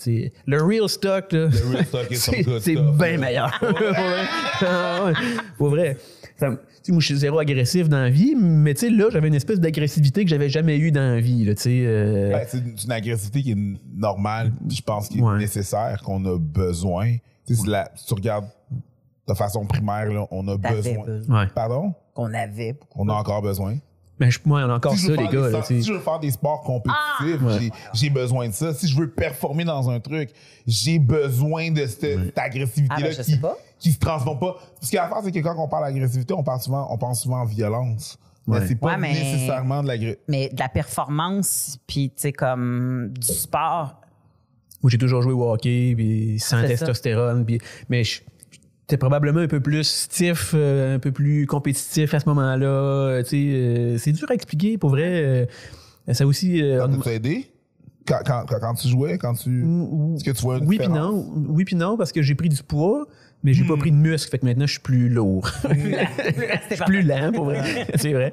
[0.45, 3.57] le real stock, là, Le real stock is some c'est bien meilleur.
[3.59, 4.27] Pour vrai.
[4.61, 5.11] Ah.
[5.57, 5.97] Pour vrai.
[6.39, 6.49] Ça
[6.83, 9.35] sais, moi, je suis zéro agressif dans la vie, mais tu sais, là, j'avais une
[9.35, 11.45] espèce d'agressivité que j'avais jamais eue dans la vie.
[11.45, 15.19] Là, tu sais, euh, Ben, c'est une, agressivité qui est normale, puis je pense qu'il
[15.19, 15.37] est Ouais.
[15.37, 17.13] nécessaire, qu'on a besoin.
[17.45, 18.45] Tu sais, si, la- si tu regardes
[19.27, 21.03] de façon primaire, là, on a besoin.
[21.05, 21.39] besoin.
[21.41, 21.47] ouais.
[21.53, 21.93] Pardon?
[22.13, 22.77] Qu'on avait.
[22.95, 23.75] On a encore besoin.
[24.19, 25.47] Ben, je, moi, on a encore Si ça, les gars.
[25.47, 27.57] des là, si je veux faire des sports compétitifs, Ouais.
[27.59, 28.71] j'ai- j'ai besoin de ça.
[28.73, 30.29] Si je veux performer dans un truc,
[30.67, 33.57] j'ai besoin de cette, cette agressivité-là Ah, ben, je qui, sais pas.
[33.81, 34.55] Qui se transforme pas.
[34.79, 37.41] Parce que l'affaire, c'est que quand on parle d'agressivité, on, parle souvent, on pense souvent
[37.41, 38.17] en violence.
[38.47, 38.59] Ouais.
[38.59, 40.21] Mais c'est pas Ouais, mais- nécessairement de l'agressivité.
[40.29, 43.97] Mais de la performance, puis, tu sais, comme du sport,
[44.83, 47.45] Moi, j'ai toujours joué au hockey, puis sans testostérone.
[47.45, 52.19] Puis, mais je- j'étais probablement un peu plus stiff, euh, un peu plus compétitif à
[52.19, 52.65] ce moment-là.
[52.67, 55.23] Euh, tu sais, euh, c'est dur à expliquer, pour vrai.
[55.23, 55.45] euh,
[56.13, 56.63] ça aussi...
[56.63, 57.51] euh, Ça t'a aidé?
[58.07, 58.19] Quand,
[58.59, 59.61] quand, tu jouais, quand tu.
[60.15, 61.23] Est-ce que tu vois une oui puis non.
[61.49, 63.05] Oui puis non, parce que j'ai pris du poids,
[63.43, 64.29] mais j'ai pas pris de muscle.
[64.31, 65.49] Fait que maintenant, je suis plus lourd.
[65.63, 67.87] Je suis plus lent, pour vrai.
[67.95, 68.31] C'est vrai.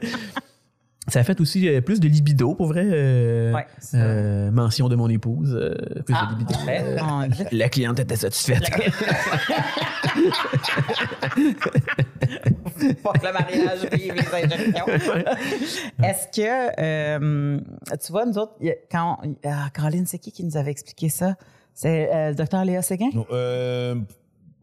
[1.10, 2.84] Ça a fait aussi euh, plus de libido, pour vrai.
[2.84, 3.96] euh, Ouais, ça.
[3.96, 5.54] euh, mention de mon épouse.
[5.58, 6.52] euh, plus Ah, de libido.
[6.52, 6.82] parfait.
[6.84, 8.68] Euh, On- la cliente était satisfaite.
[11.88, 14.86] Que le mariage et les injections.
[16.02, 17.58] Est-ce que, euh,
[18.04, 18.54] tu vois, nous autres,
[18.90, 21.34] quand, ah, Caroline, c'est qui qui nous avait expliqué ça?
[21.74, 23.10] C'est euh, le docteur Léa Séguin?
[23.14, 23.24] Non,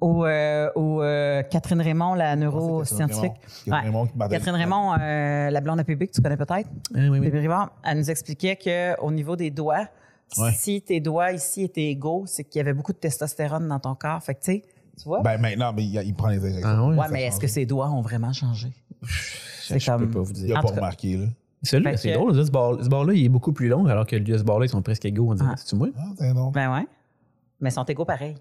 [0.05, 3.33] ou, euh, ou euh, Catherine Raymond, la neuroscientifique?
[3.65, 3.79] Catherine Ouais.
[3.81, 4.55] Raymond Catherine
[4.99, 6.69] euh, la blonde à que tu connais peut-être?
[6.93, 7.29] Ah, oui, oui.
[7.39, 9.87] Rivard, elle nous expliquait qu'au niveau des doigts,
[10.37, 10.51] Ouais.
[10.53, 13.93] si tes doigts ici étaient égaux, c'est qu'il y avait beaucoup de testostérone dans ton
[13.95, 14.21] corps.
[14.23, 14.63] Fait que, tu sais,
[14.97, 15.21] tu vois?
[15.21, 16.67] Ben maintenant, mais il, il prend les injections.
[16.69, 16.95] Ah ouais?
[16.97, 18.69] ouais, mais est-ce que ses doigts ont vraiment changé?
[19.67, 20.11] Je peux comme.
[20.11, 20.55] pas vous Il dire.
[20.55, 21.25] a En pas remarqué, là.
[21.63, 22.45] Celui-là, c'est que- drôle.
[22.45, 24.69] Ce bar- ce bar-là, il est beaucoup plus long, alors que lui, ce bar-là, ils
[24.69, 25.49] sont presque égaux, on dirait.
[25.51, 25.57] Ah.
[25.57, 25.87] C'est-tu moi?
[25.97, 26.03] Ah.
[26.53, 26.87] Ben ouais.
[27.61, 28.35] Mais ils sont égaux pareil.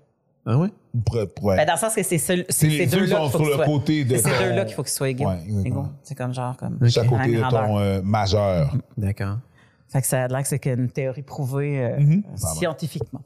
[0.46, 0.68] Ah ouais?
[1.07, 1.57] Pour- pour- ouais.
[1.57, 3.50] Ben, dans le sens que c'est les ces deux-là sont qu'il faut sur que le
[3.50, 5.26] ce soit- côté de C'est ces deux-là qu'il faut qu'ils soient égaux.
[5.28, 5.72] Ouais.
[6.02, 6.78] C'est comme genre comme.
[6.88, 8.74] Chaque la côté de ton euh, majeur.
[8.96, 9.38] D'accord.
[9.88, 12.22] Fait que ça a l'air que c'est une théorie prouvée euh, Mhm.
[12.37, 13.22] scientifiquement.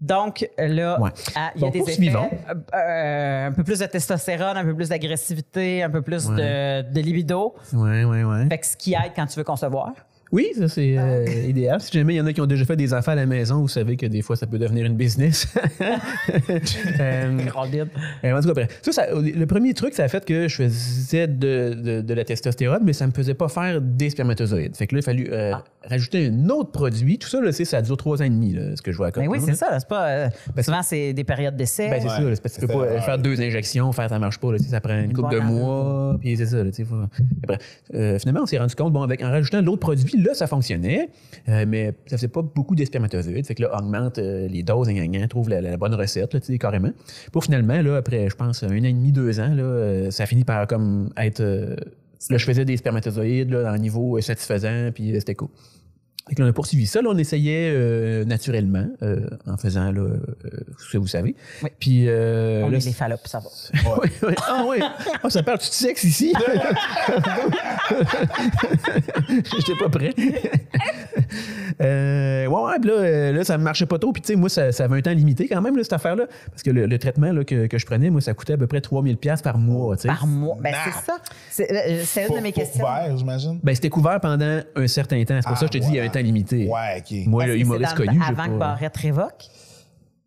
[0.00, 1.10] Donc, là, Ouais.
[1.36, 2.08] ah, il y a des effets.
[2.14, 6.36] euh, euh, un peu plus de testostérone, un peu plus d'agressivité, un peu plus Ouais.
[6.36, 7.54] de, de libido.
[7.74, 8.46] Ouais, ouais, ouais.
[8.48, 9.92] Fait que ce qui aide quand tu veux concevoir.
[10.32, 11.30] Oui, ça, c'est euh, Ah.
[11.48, 11.80] idéal.
[11.80, 13.62] Si jamais il y en a qui ont déjà fait des enfants à la maison,
[13.62, 15.46] vous savez que des fois, ça peut devenir une business.
[17.00, 17.38] Euh.
[18.24, 18.66] Euh, en tout cas.
[18.82, 22.24] Ça, ça- le premier truc, ça a fait que je faisais de, de- de la
[22.24, 24.76] testostérone, mais ça me faisait pas faire des spermatozoïdes.
[24.76, 25.64] Fait que là, il a fallu euh, Ah.
[25.88, 27.18] rajouter un autre produit.
[27.18, 29.08] Tout ça, là, c'est- ça dure trois ans et demi, là, ce que je vois
[29.08, 29.78] à Mais Ben oui, c'est ça.
[29.78, 30.28] C'est pas, euh,
[30.62, 31.88] souvent, c'est des périodes d'essai.
[31.90, 32.34] Ben, c'est Ouais.
[32.34, 34.52] ça, parce que tu peux pas faire deux injections, faire ça marche pas.
[34.52, 36.62] là, ça prend une couple de mois, puis c'est ça.
[36.62, 36.70] Là,
[37.42, 37.58] Après,
[37.94, 41.08] euh, finalement, on s'est rendu compte, bon, avec, en rajoutant l'autre produit, là, ça fonctionnait,
[41.48, 43.46] euh, mais ça faisait pas beaucoup de spermatozoïdes.
[43.46, 46.58] Fait que là, augmente euh, les doses, gna, gna, gna, trouve la, bonne recette, là,
[46.58, 46.92] carrément.
[47.32, 50.26] Pour finalement, là, après, je pense, un an et demi, deux ans, là, euh, ça
[50.26, 51.42] finit par comme être.
[51.42, 55.48] là, je faisais des spermatozoïdes là, dans un niveau satisfaisant, puis c'était cool.
[56.28, 57.02] Fait que là, on a poursuivi ça.
[57.02, 60.20] Là, on essayait euh, naturellement, euh, en faisant là, euh,
[60.78, 61.34] ce que vous savez.
[61.62, 61.70] Oui.
[61.80, 63.48] Puis euh, On là, est les fallops, ça va.
[64.02, 64.34] oui, oui.
[64.46, 64.78] Ah oui.
[65.22, 66.32] Ah, ça parle tout de sexe ici.
[69.56, 70.14] J'étais pas prêt.
[71.80, 74.12] Euh, ouais, ouais, puis là, euh, là, ça ne marchait pas trop.
[74.12, 76.24] Puis, tu sais, moi, ça, ça avait un temps limité quand même, là, cette affaire-là.
[76.50, 78.66] Parce que le, le traitement là, que, que je prenais, moi, ça coûtait à peu
[78.66, 79.96] près 3000 pièces par mois.
[80.04, 80.56] Par mois.
[80.60, 80.78] Ben, Nah.
[80.84, 81.16] c'est ça.
[81.50, 82.84] C'est euh, c'est une de mes questions.
[82.84, 83.60] couvert, j'imagine.
[83.62, 85.38] Ben, c'était couvert pendant un certain temps.
[85.40, 86.68] C'est pour ça que je te dis, il y a un temps limité.
[86.68, 87.26] Ouais, OK.
[87.26, 88.48] Moi, le que humoriste c'est dans- connu, j'ai Avant pas...
[88.48, 89.44] que Barrette révoque?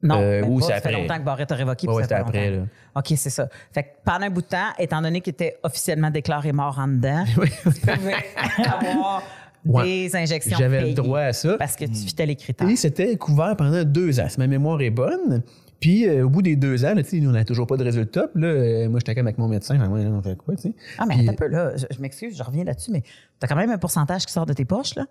[0.06, 0.66] Non, Euh, même ou pas.
[0.66, 1.02] c'est ça fait après.
[1.02, 1.88] longtemps que Barrette a révoqué.
[1.88, 2.62] Ouais, c'était fait après, longtemps.
[2.96, 3.00] là.
[3.00, 3.48] OK, c'est ça.
[3.74, 6.88] Fait que pendant un bout de temps, étant donné qu'il était officiellement déclaré mort en
[6.90, 7.50] dedans, Oui.
[7.64, 8.16] tu pouvais
[8.68, 9.24] avoir
[9.66, 9.84] Ouais.
[9.86, 11.56] des injections J'avais le droit à ça.
[11.58, 12.68] Parce que tu fitais les critères.
[12.70, 15.42] Et c'était couvert pendant deux ans, si ma mémoire est bonne.
[15.80, 17.76] Puis euh, au bout des deux ans, là, tu sais, nous, on n'a toujours pas
[17.78, 18.28] de résultat.
[18.34, 19.78] Puis là, euh, moi, j'étais comme avec mon médecin.
[19.90, 20.74] Ouais, on fait quoi, tu sais?
[20.98, 21.76] Ah, mais Puis- attends un peu, là.
[21.76, 23.10] Je, je m'excuse, je reviens là-dessus, mais tu
[23.42, 25.06] as quand même un pourcentage qui sort de tes poches, là?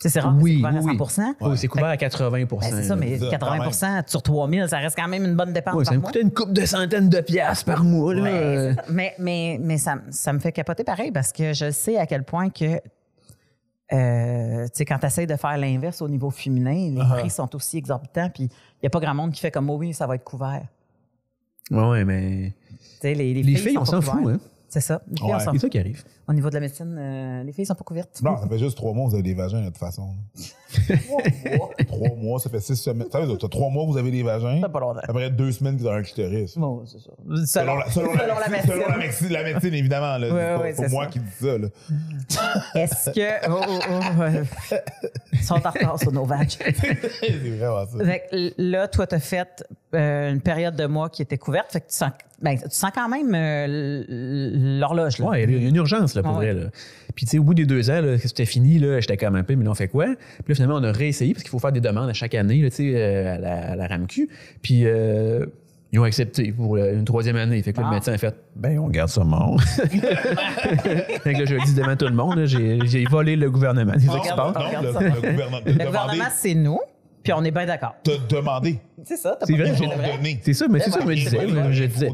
[0.00, 0.96] Tu sais, c'est rare Oui, que c'est couvert oui.
[1.00, 4.66] à 100 Oui, c'est couvert à 80% Ben, c'est ça, mais Ça, 80% sur 3000,
[4.68, 6.08] ça reste quand même une bonne dépense par ça me mois.
[6.10, 8.12] coûtait une coupe de centaines de piastres par mois.
[8.14, 8.22] Là.
[8.22, 12.06] Ouais, mais mais, mais ça, ça me fait capoter pareil parce que je sais à
[12.06, 12.80] quel point que
[13.92, 17.18] euh, tu sais, quand tu essaies de faire l'inverse au niveau féminin, les Uh-huh.
[17.20, 19.76] prix sont aussi exorbitants, puis il n'y a pas grand monde qui fait comme oh
[19.76, 20.62] oui, ça va être couvert.
[21.70, 24.20] ouais, mais Tu sais, les, les les filles, filles, sont on s'en fout.
[24.28, 24.40] Hein?
[24.72, 25.02] C'est ça.
[25.10, 25.34] Les filles, Ouais.
[25.34, 25.60] on s'en C'est fout.
[25.60, 26.02] ça qui arrive.
[26.26, 28.22] Au niveau de la médecine, euh, les filles sont pas couvertes.
[28.22, 30.14] Non, ça fait juste trois mois que vous avez des vagins de toute façon.
[31.88, 33.08] trois mois, ça fait six semaines.
[33.12, 34.60] Ça veut dire, t'as trois mois que vous avez des vagins.
[34.62, 35.00] Ça fait pas longtemps.
[35.06, 36.56] Après deux semaines que vous avez un clitoris.
[36.56, 37.10] Bon, c'est ça.
[37.60, 39.28] Selon la, selon la selon la médecine, selon la médecine.
[39.28, 40.16] la médecine, évidemment.
[40.16, 40.58] Là.
[40.58, 41.10] Ouais, c'est pas moi ça.
[41.10, 41.58] qui dis ça.
[41.58, 41.68] Là.
[42.74, 43.50] Est-ce que.
[43.50, 44.42] Oh, oh, oh, ouais.
[45.40, 46.58] Sont en retard sur nos vaches.
[46.58, 48.04] c'est vraiment ça.
[48.04, 49.64] Fait que là, toi, tu as fait
[49.94, 51.72] euh, une période de mois qui était couverte.
[51.72, 52.10] Fait que tu sens,
[52.42, 54.04] ben, tu sens quand même euh,
[54.78, 55.18] l'horloge.
[55.18, 55.26] Là.
[55.26, 56.52] Ouais, il y a une urgence là, pour ouais.
[56.52, 56.64] vrai.
[56.64, 56.70] Là.
[57.14, 59.36] Puis, tu sais, au bout des deux ans, là, que c'était fini, là, j'étais comme
[59.36, 60.06] un peu, mais là, on fait quoi?
[60.06, 62.60] Puis là, finalement, on a réessayé parce qu'il faut faire des demandes à chaque année
[62.62, 64.28] là, tu sais, euh, à, la, à la RAMQ.
[64.62, 65.46] Puis, euh,
[65.92, 67.62] ils ont accepté pour une troisième année.
[67.62, 67.90] Fait que là, Ah.
[67.90, 69.60] le médecin a fait, ben, on garde ça mort.
[69.62, 73.92] fait que là, je le dis devant tout le monde, j'ai, volé le gouvernement.
[73.98, 74.62] C'est ça qui se Regarde, passe.
[74.62, 75.58] Non, regarde le, le gouvernement.
[75.66, 76.80] Le gouvernement, c'est nous,
[77.22, 77.94] puis on est bien d'accord.
[78.02, 78.78] T'as demandé.
[79.04, 80.40] C'est ça, t'as C'est pas le donné.
[80.42, 81.46] C'est ça, mais c'est ça que je me disais.
[81.72, 82.10] je.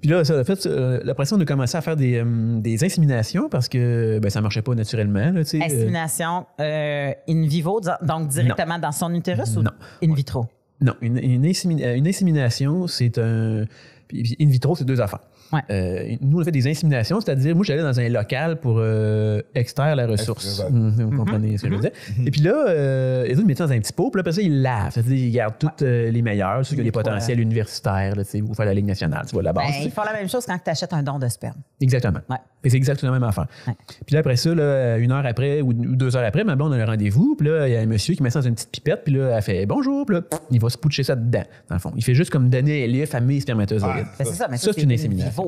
[0.00, 2.24] Puis là, ça a fait, euh, après ça, on a commencé à faire des, euh,
[2.60, 5.30] des inséminations parce que ben, ça marchait pas naturellement.
[5.30, 9.70] Là, euh, Insémination euh, in vivo, donc directement dans son utérus Non.
[10.02, 10.46] ou in vitro?
[10.84, 13.64] Non, une, une, une insémination, c'est un.
[14.12, 15.20] In vitro, c'est deux affaires.
[15.54, 15.60] Ouais.
[15.70, 19.40] Euh, nous, on a fait des inséminations, c'est-à-dire, moi, j'allais dans un local pour euh,
[19.54, 20.62] extraire la ressource.
[20.70, 21.92] Vous comprenez ce que je veux dire?
[22.26, 24.42] Et puis là, euh, les autres mettaient dans un petit pot, puis là, après ça,
[24.42, 24.90] ils lavent.
[24.92, 28.30] C'est-à-dire, ils gardent tous euh, les meilleurs, ceux qui ont des potentiels universitaires, là, tu
[28.30, 29.66] sais, ou faire la Ligue nationale, tu vois, la base.
[29.66, 29.84] Ben, sais.
[29.84, 31.58] ils font la même chose quand tu achètes un don de sperme.
[31.80, 32.20] Exactement.
[32.28, 32.36] Ouais.
[32.62, 33.46] Que c'est exactement la même affaire.
[33.66, 33.74] Ouais.
[34.06, 36.76] Puis là, après ça, là, une heure après ou deux heures après, ma blonde a
[36.76, 37.36] un rendez-vous.
[37.36, 39.04] Puis là, il y a un monsieur qui met ça dans une petite pipette.
[39.04, 40.06] Puis là, elle fait bonjour.
[40.06, 41.92] Puis là, il va se poucher ça dedans, dans le fond.
[41.96, 44.06] Il fait juste comme donner à mes spermatozoïdes.
[44.06, 45.43] Ah, Ben, c'est ça, mais Ça, c'est une insémination.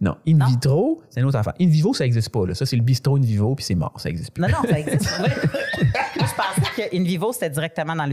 [0.00, 0.46] Non, in Non.
[0.46, 1.52] vitro, c'est une autre affaire.
[1.60, 2.46] In vivo, ça n'existe pas.
[2.46, 2.54] Là.
[2.54, 3.92] Ça, c'est le bistrot in vivo, puis c'est mort.
[3.98, 4.40] Ça n'existe plus.
[4.42, 5.20] Non, non, ça existe.
[5.78, 5.84] Oui.
[6.18, 8.06] Moi, je pensais que in vivo, c'était directement dans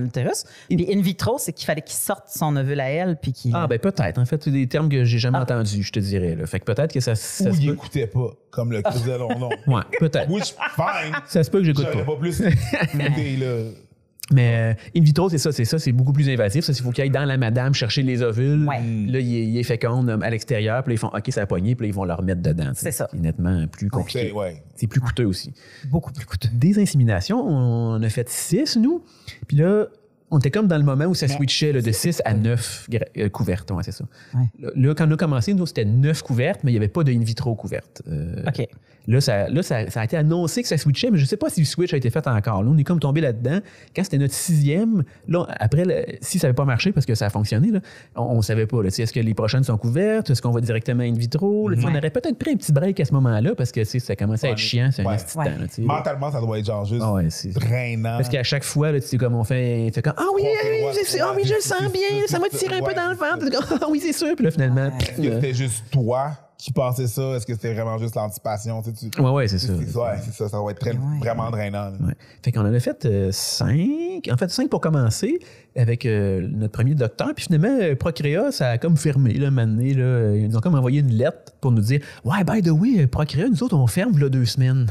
[0.00, 0.44] l'utérus.
[0.68, 3.54] Puis in vitro, c'est qu'il fallait qu'il sorte son ovule à elle, puis qu'il...
[3.54, 4.18] Ah, ben peut-être.
[4.18, 5.42] En fait, c'est des termes que j'ai jamais Ah.
[5.42, 6.34] entendus, je te dirais.
[6.34, 6.46] Là.
[6.46, 7.72] Fait que peut-être que ça, ça Ou se il peut.
[7.74, 9.50] écoutait pas, comme le Chris de London.
[9.66, 10.30] Ouais, peut-être.
[10.30, 11.14] Which, fine.
[11.26, 12.02] Ça se peut que j'écoute pas.
[12.04, 13.64] pas plus écouté, là.
[14.32, 16.64] Mais euh, in vitro, c'est ça, c'est ça, c'est beaucoup plus invasif.
[16.64, 18.66] Ça, il faut qu'il aille dans la madame chercher les ovules.
[18.68, 18.78] Ouais.
[19.08, 20.82] Là, il est, il est féconde euh, à l'extérieur.
[20.84, 21.74] Puis là, ils font OK, ça a pogné.
[21.74, 22.70] Puis là, ils vont le remettre dedans.
[22.74, 23.08] C'est ça.
[23.10, 24.28] C'est nettement plus compliqué.
[24.28, 24.62] C'est, ouais.
[24.76, 25.52] C'est plus coûteux aussi.
[25.88, 26.48] Beaucoup plus coûteux.
[26.52, 29.02] Des inséminations, on a fait six, nous.
[29.48, 29.86] Puis là,
[30.30, 32.88] on était comme dans le moment où ça Mais- switchait là, de 6 à 9
[33.32, 33.68] couvertes.
[33.72, 34.04] Ouais, c'est ça.
[34.32, 34.42] Ouais.
[34.60, 37.02] Là, là, quand on a commencé, nous, c'était 9 couvertes, mais il n'y avait pas
[37.02, 38.02] de in vitro couverte.
[38.08, 38.64] Euh, OK.
[39.10, 41.36] Là, ça, là ça, ça a été annoncé que ça switchait, mais je ne sais
[41.36, 42.62] pas si le switch a été fait encore.
[42.62, 43.58] Là, on est comme tombé là-dedans.
[43.94, 47.30] Quand c'était notre sixième, là, après, si ça n'avait pas marché parce que ça a
[47.30, 47.80] fonctionné, là,
[48.14, 48.76] on ne savait pas.
[48.82, 50.30] là, tu sais, Est-ce que les prochaines sont couvertes?
[50.30, 51.68] Est-ce qu'on va directement in vitro?
[51.68, 54.46] Là, On aurait peut-être pris un petit break à ce moment-là parce que ça commençait
[54.46, 54.90] à être chiant.
[54.92, 55.16] C'est un Ouais.
[55.36, 55.44] Ouais.
[55.46, 55.82] temps.
[55.82, 57.20] Mentalement, ça doit être genre juste Ah
[57.58, 58.16] drainant.
[58.16, 61.00] Parce qu'à chaque fois, là, tu sais, comme on fait, comme Ah oui, ah oui,
[61.12, 63.46] je ah oui, je le sens bien, ça va tirer un peu dans le ventre.
[63.82, 64.34] Ah oui, c'est sûr.
[64.36, 67.22] Puis là, finalement, c'était juste toi qui pensais ça?
[67.36, 68.82] Est-ce que c'était vraiment juste l'anticipation?
[68.82, 69.68] Tu sais, tu- Ouais, ouais, c'est ça.
[69.68, 70.48] C'est ouais, c'est ça.
[70.48, 71.18] Ça va être très, Ouais.
[71.20, 71.90] vraiment drainant.
[72.00, 72.14] Ouais.
[72.42, 74.28] Fait qu'on en a fait euh, cinq.
[74.32, 75.38] En fait, cinq pour commencer
[75.76, 77.28] avec euh, notre premier docteur.
[77.34, 80.34] Puis finalement, euh, Procréa, ça a comme fermé, là, un moment donné, là.
[80.34, 83.48] Ils nous ont comme envoyé une lettre pour nous dire Ouais, by the way, Procréa,
[83.48, 84.86] nous autres, on ferme, là, deux semaines.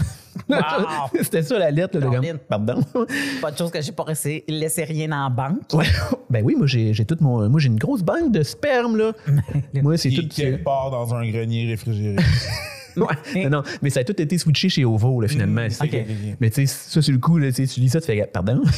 [0.48, 0.60] Wow!
[1.22, 2.38] C'était ça la lettre, là, de.
[2.48, 2.82] Pardon.
[3.42, 5.74] Pas de chose que j'ai pas laissé, laissé rien en banque.
[5.74, 5.86] Ouais.
[6.30, 7.50] Ben oui, moi, j'ai j'ai tout mon.
[7.50, 9.14] Moi, j'ai une grosse banque de sperme, là.
[9.82, 10.36] moi, c'est Qui tout.
[10.36, 12.18] quelque part dans un grenier réfrigéré.
[12.98, 13.44] Ouais.
[13.44, 15.66] Non, non, mais ça a tout été switché chez Ovo, là, finalement.
[15.82, 15.98] Ok.
[16.40, 18.62] Mais tu sais, ça, sur le coup, là, tu lis ça, tu fais pardon?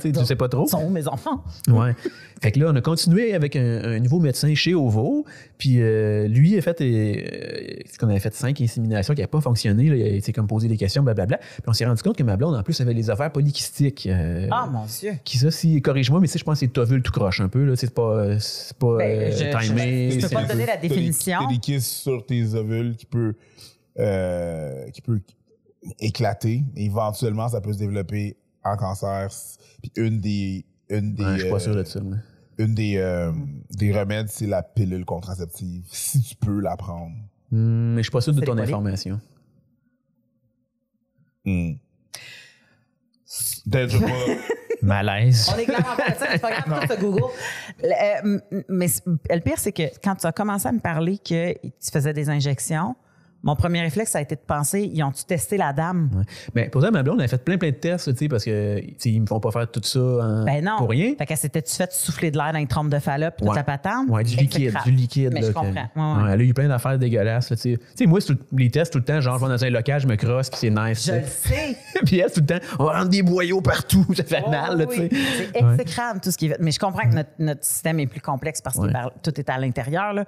[0.00, 0.66] Tu sais, pas trop.
[0.66, 1.42] sont mes enfants.
[1.68, 1.94] Ouais.
[2.42, 5.24] Fait que là, on a continué avec un, un nouveau médecin chez Ovo.
[5.58, 9.88] Puis euh, lui a fait, euh, qu'on avait fait cinq inséminations qui n'avaient pas fonctionné.
[9.90, 11.36] Là, il a été comme posé des questions, blablabla.
[11.38, 14.06] Puis on s'est rendu compte que ma blonde, en plus, avait les ovaires polykystiques.
[14.10, 15.12] euh, Ah, mon Dieu.
[15.24, 17.64] Qui ça, si, corrige-moi, mais si je pense que c'est ovule tout croche un peu.
[17.64, 20.10] Là, c'est pas, c'est pas Ben, euh, je- je- timé.
[20.12, 21.40] je peux pas te donner la définition.
[21.80, 23.34] Sur tes ovules qui peut,
[23.98, 25.20] euh, qui peut
[25.98, 26.62] éclater.
[26.76, 29.28] Éventuellement, ça peut se développer en cancer.
[29.82, 32.00] Puis une des, une des, Ouais, je suis pas euh, sûr de ça.
[32.58, 33.32] une des, euh,
[33.70, 35.84] des remèdes, c'est la pilule contraceptive.
[35.90, 37.14] Si tu peux la prendre.
[37.50, 39.20] Hmm, mais je suis pas sûr de ton information.
[41.44, 41.72] Hmm.
[43.70, 44.06] Peut-être pas.
[44.82, 45.50] Malaise.
[45.54, 47.22] On est clairement pas ça, c'est pas grave, tout Google.
[47.82, 48.86] Le- euh, mais
[49.28, 52.30] le pire, c'est que quand tu as commencé à me parler que tu faisais des
[52.30, 52.96] injections,
[53.42, 56.10] mon premier réflexe, ça a été de penser, ils ont-tu testé la dame?
[56.14, 56.22] Ouais.
[56.54, 58.44] Ben, pour ça, ma blonde, elle a fait plein, plein de tests, tu sais, parce
[58.44, 60.76] que, ils me font pas faire tout ça en- Ben non.
[60.78, 61.14] pour rien.
[61.16, 63.56] Fait qu'elle s'était-tu fait souffler de l'air dans une trompe de Fallope, toute Ouais.
[63.56, 64.08] la patente?
[64.10, 65.30] Ouais, du c'est liquide, du liquide.
[65.32, 65.70] Mais là, je comprends.
[65.72, 66.32] Ouais, ouais.
[66.34, 67.48] Elle a eu plein d'affaires dégueulasses.
[67.48, 69.64] Tu sais, Tu sais, moi, tout- les tests tout le temps, genre, je vais dans
[69.64, 71.06] un local, je me crosse, puis c'est nice.
[71.06, 71.76] Je le sais.
[72.04, 75.08] puis elle, tout le temps, on rentre des boyaux partout, ça fait Oh, mal, oui.
[75.08, 75.22] tu sais.
[75.54, 76.56] C'est exécrable tout ce qui est.
[76.60, 78.86] Mais je comprends que notre, notre système est plus complexe parce que
[79.22, 80.12] tout est à l'intérieur.
[80.12, 80.24] là.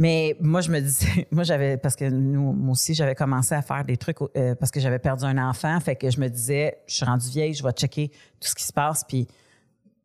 [0.00, 3.60] Mais moi, je me disais, moi, j'avais, parce que nous, moi aussi, j'avais commencé à
[3.62, 5.78] faire des trucs euh, parce que j'avais perdu un enfant.
[5.78, 8.08] Fait que je me disais, je suis rendue vieille, je vais checker
[8.40, 9.04] tout ce qui se passe.
[9.06, 9.28] Puis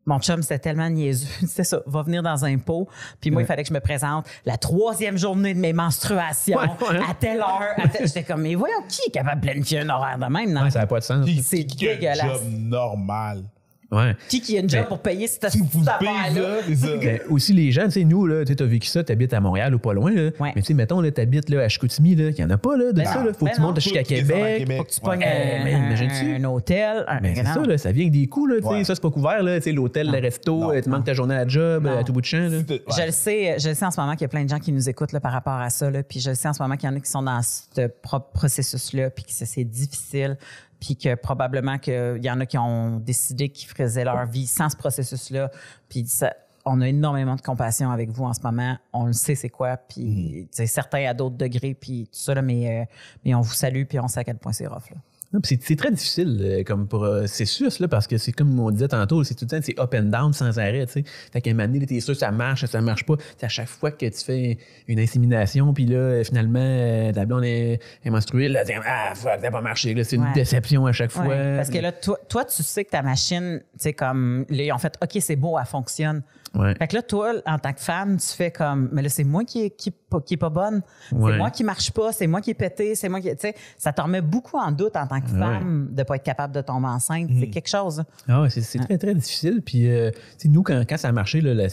[0.04, 1.26] mon chum, c'était tellement niaiseux.
[1.48, 2.86] C'était ça, va venir dans un pot.
[3.20, 6.68] Puis moi, il fallait que je me présente la troisième journée de mes menstruations Ouais,
[6.90, 7.00] ouais.
[7.10, 7.74] à telle heure.
[7.90, 10.52] telle- J'étais comme, mais voyons, qui est capable de planifier un horaire de même?
[10.52, 10.62] Non?
[10.62, 11.26] Ouais, ça n'a pas de sens.
[11.42, 12.20] C'est dégueulasse.
[12.20, 13.44] job normal?
[13.92, 14.16] Ouais.
[14.28, 16.56] Qui qui a une job Mais- pour payer cette Si affaire-là?
[17.00, 19.40] Ben, aussi, les gens, tu sais, nous, là, tu as vécu ça, tu habites à
[19.40, 20.30] Montréal ou pas loin, là.
[20.40, 20.52] Ouais.
[20.56, 22.86] Mais tu sais, mettons, tu habites à Chicoutimi, là, il n'y en a pas, là,
[22.92, 23.32] de Ben ça, là.
[23.32, 23.68] Faut Ben que tu non.
[23.68, 24.58] montes jusqu'à Québec.
[24.58, 24.76] Québec.
[24.78, 26.34] Faut que tu pognes un, mais imagine-tu?
[26.34, 27.04] un hôtel.
[27.06, 27.54] Un, Ben, c'est non.
[27.54, 28.82] ça, là, ça vient avec des coûts, là, tu Ouais.
[28.84, 30.72] ça, c'est pas couvert, là, tu sais, l'hôtel, le resto, Non.
[30.72, 31.98] euh, tu manques ta journée à la job, Non.
[31.98, 32.58] à tout bout de champ, là.
[32.68, 34.58] Je le sais, je le sais en ce moment qu'il y a plein de gens
[34.58, 35.90] qui nous écoutent là, par rapport à ça.
[35.90, 37.40] Là, puis je le sais en ce moment qu'il y en a qui sont dans
[37.42, 37.86] ce
[38.34, 40.36] processus-là, puis que c'est difficile,
[40.80, 44.68] puis que probablement qu'il y en a qui ont décidé qu'ils faisaient leur vie sans
[44.68, 45.50] ce processus-là.
[45.88, 46.34] Puis ça,
[46.64, 48.76] on a énormément de compassion avec vous en ce moment.
[48.92, 52.34] On le sait c'est quoi, puis tu sais, certains à d'autres degrés, puis tout ça,
[52.34, 52.84] là, mais, euh,
[53.24, 54.90] mais on vous salue, puis on sait à quel point c'est rough.
[54.90, 54.96] Là.
[55.42, 59.22] C'est c'est très difficile euh, comme processus, là, parce que c'est comme on disait tantôt,
[59.24, 61.04] c'est tout le temps, c'est up and down sans arrêt, tu sais.
[61.32, 63.14] Fait qu'à un moment donné, t'es sûr que ça marche, ça marche pas.
[63.36, 64.58] C'est à chaque fois que tu fais
[64.88, 69.32] une insémination, puis là, euh, finalement, euh, ta blonde est, est menstruée, là, ah, fuck,
[69.32, 70.04] ça n'a pas marché, là.
[70.04, 70.32] C'est une Ouais.
[70.34, 71.26] déception à chaque fois.
[71.26, 74.62] Ouais, parce que là, toi, toi, tu sais que ta machine, tu sais, comme, là,
[74.62, 76.22] ils ont fait, OK, c'est beau, elle fonctionne.
[76.56, 76.74] Ouais.
[76.74, 79.44] Fait que là, toi, en tant que femme, tu fais comme, mais là, c'est moi
[79.44, 79.92] qui est, qui,
[80.24, 80.82] qui est pas bonne.
[81.12, 81.32] Ouais.
[81.32, 83.30] C'est moi qui marche pas, c'est moi qui est pété, c'est moi qui.
[83.30, 86.22] Tu sais, ça te remet beaucoup en doute en tant que femme de pas être
[86.22, 87.28] capable de tomber enceinte.
[87.38, 88.02] C'est quelque chose.
[88.28, 89.62] Ah ouais, c'est très, très difficile.
[89.64, 90.10] Puis, euh,
[90.46, 91.68] nous, quand, quand ça a marché là, la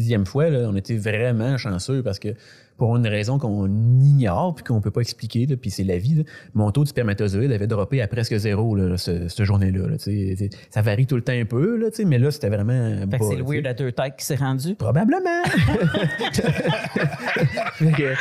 [0.00, 2.28] sixième fois, là, on était vraiment chanceux parce que
[2.76, 3.68] pour une raison qu'on
[4.00, 6.22] ignore puis qu'on peut pas expliquer, là, puis c'est la vie, là,
[6.54, 9.90] mon taux de spermatozoïde avait droppé à presque zéro là, ce- cette journée-là.
[9.98, 13.24] C'est- ça varie tout le temps un peu, là, mais là, c'était vraiment Fait que
[13.24, 14.74] c'est le weird à deux têtes qui s'est rendu.
[14.74, 15.42] Probablement.
[17.78, 18.14] Que,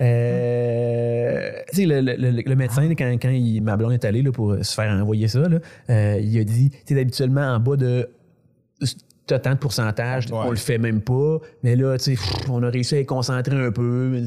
[0.00, 4.54] euh, le, le- le- le médecin, quand, quand il, ma blonde est allée là, pour
[4.62, 5.58] se faire envoyer ça, là,
[5.90, 8.08] euh, il a dit, sais, habituellement en bas de
[9.38, 10.38] tant de pourcentage, Ouais.
[10.44, 13.54] on le fait même pas, mais là, tu sais, on a réussi à y concentrer
[13.56, 14.20] un peu,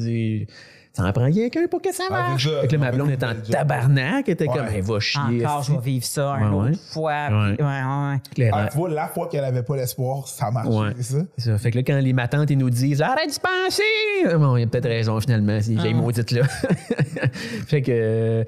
[0.96, 2.48] ça en prend quelqu'un pour que ça Ah, marche.
[2.48, 4.56] que là, ma blonde est en tabarnak, était Ouais.
[4.56, 5.20] comme, elle va chier.
[5.44, 6.76] Encore, je vais vivre ça une Ouais, autre ouais.
[6.92, 7.28] fois.
[7.58, 8.20] Ouais.
[8.52, 10.68] Ah, tu vois, la fois qu'elle avait pas l'espoir, ça marche.
[10.68, 10.92] Ouais.
[11.00, 11.58] C'est ça?
[11.58, 14.62] Fait que là, quand les matantes ils nous disent arrête d'y penser, bon, il y
[14.64, 16.42] a peut-être raison finalement, si j'ai maudite là.
[17.66, 18.44] fait que euh,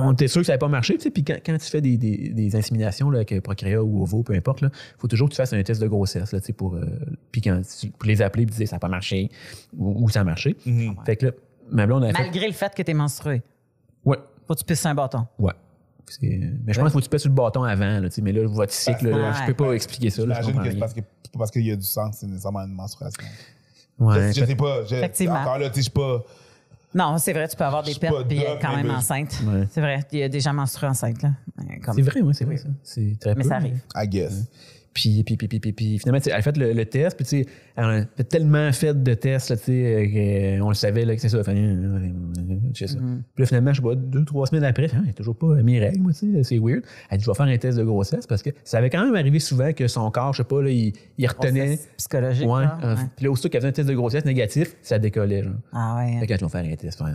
[0.00, 0.94] on était sûr que ça n'avait pas marché.
[0.96, 4.02] tu sais, Puis quand, quand tu fais des, des, des inséminations là, avec Procréa ou
[4.02, 6.46] Ovo, peu importe, il faut toujours que tu fasses un test de grossesse là, tu
[6.46, 6.84] sais, pour, euh,
[7.30, 9.30] puis quand tu- pour les appeler et dire ça n'a pas marché
[9.76, 10.56] ou, ou ça a marché.
[11.06, 11.32] Fait que là,
[11.70, 12.22] ma blonde a fait.
[12.22, 13.42] Malgré le fait que tu es menstrué,
[14.04, 14.18] Ouais.
[14.46, 15.26] faut que tu pisses un bâton.
[15.38, 15.52] Ouais.
[16.22, 18.00] Mais je pense qu'il faut que tu pèses sur le bâton avant.
[18.00, 19.36] Là, tu sais, mais là, votre cycle, là, Ouais.
[19.40, 20.22] je peux pas expliquer ça.
[20.22, 21.00] J'imagine que c'est parce que
[21.38, 23.22] parce qu'il y a du sang que c'est nécessairement une menstruation.
[23.98, 24.84] Ouais, je, je sais pas.
[24.86, 25.34] je- Effectivement.
[25.40, 26.22] encore là, tu sais, je suis pas.
[26.94, 29.42] Non, c'est vrai, tu peux avoir des pertes puis être doc, quand même ben- enceinte.
[29.46, 29.66] Ouais.
[29.70, 31.22] C'est vrai, il y a des gens menstrués enceintes.
[31.24, 31.62] Euh,
[31.94, 32.68] C'est vrai, oui, c'est vrai ça.
[32.82, 33.78] C'est très Mais peu, ça arrive.
[33.94, 34.44] I guess.
[34.98, 37.44] Puis, puis, puis, puis, puis, puis finalement, elle a fait le, le test, puis tu
[37.44, 41.14] sais, elle a fait tellement fait de tests, là, tu sais, qu'on le savait là,
[41.14, 41.44] que c'est ça.
[41.44, 42.84] Fait, euh, euh, ça.
[42.86, 43.22] Mm-hmm.
[43.34, 45.54] Puis là, finalement, je sais pas, deux, trois semaines après, il n'y a toujours pas
[45.62, 46.82] mes règles, moi, tu sais, c'est weird.
[47.10, 49.14] Elle dit, je vais faire un test de grossesse parce que ça avait quand même
[49.14, 51.78] arrivé souvent que son corps, je sais pas, là, il, il retenait.
[51.96, 52.48] Psychologique.
[52.48, 52.64] Ouais.
[52.82, 53.02] euh, ouais.
[53.14, 55.54] Puis là, aussitôt qu'elle faisait un test de grossesse négatif, ça décollait, genre.
[55.72, 56.14] Ah ouais.
[56.16, 56.20] hein.
[56.20, 57.06] Fait que faire un test, euh,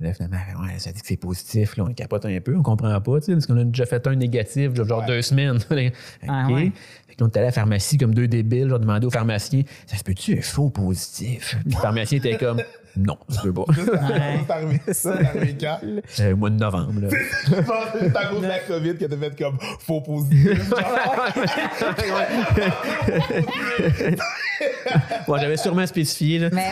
[0.00, 3.00] là, finalement, ouais, ça dit que c'est positif, là, on capote un peu, on comprend
[3.00, 5.06] pas, tu sais, parce qu'on a déjà fait un négatif, genre, Ouais.
[5.06, 5.56] deux semaines.
[5.70, 5.92] OK.
[6.28, 6.72] Ah ouais.
[7.08, 9.10] Fait que là, on est allé à la pharmacie comme deux débiles, genre demandé au
[9.10, 11.56] pharmacien, ça se peut-tu un faux positif?
[11.64, 12.62] Puis le pharmacien était comme,
[12.96, 13.64] non, ça se peut pas.
[14.44, 15.18] C'est arrivé, ça?
[16.20, 16.92] Euh, au mois de novembre.
[17.10, 17.16] Je
[17.48, 20.70] c'est à cause de la COVID que t'as fait comme faux positif.
[25.26, 26.48] Bon, j'avais sûrement spécifié, là.
[26.52, 26.70] Mais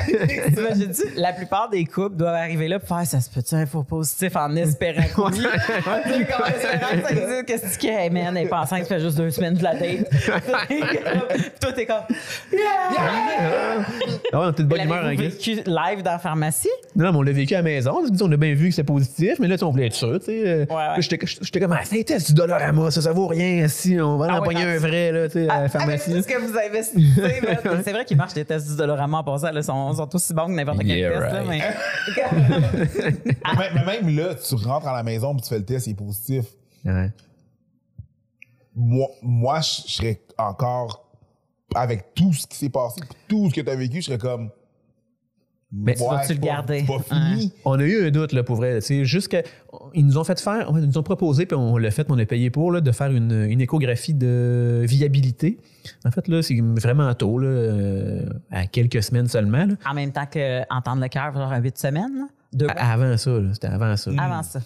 [0.48, 3.31] tu vois, j'ai dit, la plupart des couples doivent arriver là pour faire ça se
[3.31, 5.40] peut-tu un faux positif en espérant que oui?
[5.70, 7.47] Tu en espérant que ça existe.
[7.47, 9.74] Qu'est-ce que hey man, elle est pas enceinte, ça fait juste deux semaines de la
[9.74, 10.11] date.
[11.61, 11.97] Toi, t'es comme,
[12.53, 12.59] yeah!
[14.32, 16.68] Ah ouais, on était de bonne humeur, L'avez-vous hein, vécu live dans la pharmacie?
[16.97, 18.03] Non, non, mais on l'a vécu à la maison.
[18.20, 20.18] On a bien vu que c'était positif, mais là, tu on voulait être sûr.
[20.20, 20.66] Tu sais,
[20.99, 23.66] J'étais comme, ah, c'est un test du dollar à moi, ça, ça vaut rien.
[23.68, 26.11] Si on va en Ah ouais, pogner un vrai, là, tu sais, à la pharmacie.
[26.12, 27.80] Avec tout ce que vous investissez.
[27.83, 30.47] C'est vrai qu'ils marchent des tests du Dolorama en passant, là, sont, sont aussi bons
[30.47, 31.49] que n'importe quel Yeah, test, là, right.
[31.49, 33.22] mais.
[33.59, 35.91] mais, mais même là, tu rentres à la maison et tu fais le test, il
[35.91, 36.45] est positif.
[36.85, 37.11] Ouais.
[38.74, 41.11] Moi, moi je je serais encore,
[41.74, 44.18] avec tout ce qui s'est passé, puis tout ce que tu as vécu, je serais
[44.18, 44.51] comme.
[45.73, 46.85] Mais vas-tu c'est le pas- garder?
[46.85, 47.53] pas fini.
[47.64, 48.81] On a eu un doute, là, pour vrai.
[49.05, 49.43] Jusqu'à.
[49.95, 52.18] Ils nous ont fait faire, ils nous ont proposé, puis on l'a fait, mais on
[52.18, 55.59] a payé pour, là, de faire une, une échographie de viabilité.
[56.05, 59.64] En fait, là, c'est vraiment tôt, là, euh, à quelques semaines seulement.
[59.64, 59.75] là.
[59.89, 62.27] En même temps que entendre le cœur, genre à 8 semaines, là?
[62.53, 64.11] Deux À- Avant ça, là, c'était avant ça.
[64.18, 64.61] avant ça.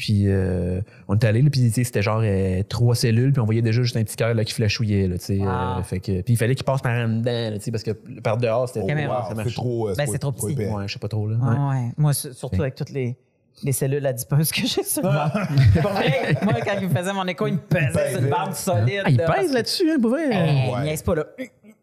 [0.00, 3.82] Puis euh, on est allé, puis c'était genre euh, trois cellules, puis on voyait déjà
[3.82, 5.06] juste un petit cœur là, qui flashouillait.
[5.08, 5.46] Là, tu sais, Wow.
[5.46, 7.82] euh, fait que, puis il fallait qu'il passe par en dedans, là, tu sais, parce
[7.82, 7.90] que
[8.22, 10.54] par dehors, c'était Oh, wow, c'est trop, euh, Ben, c'est trop petit.
[10.56, 11.28] Ouais, je sais pas trop.
[11.28, 11.36] Là.
[11.36, 11.90] Ouais.
[11.98, 13.14] Moi, su- surtout avec toutes les,
[13.62, 15.26] les cellules adipeuses que j'ai sur moi.
[15.74, 19.02] Vrai, moi, quand il me faisait mon écho, il me pesait sur une bande solide.
[19.04, 19.30] Ah, il là.
[19.34, 20.30] pèse là-dessus, hein, pour vrai.
[20.32, 20.82] Hey, Ouais.
[20.84, 21.24] niaise pas, là.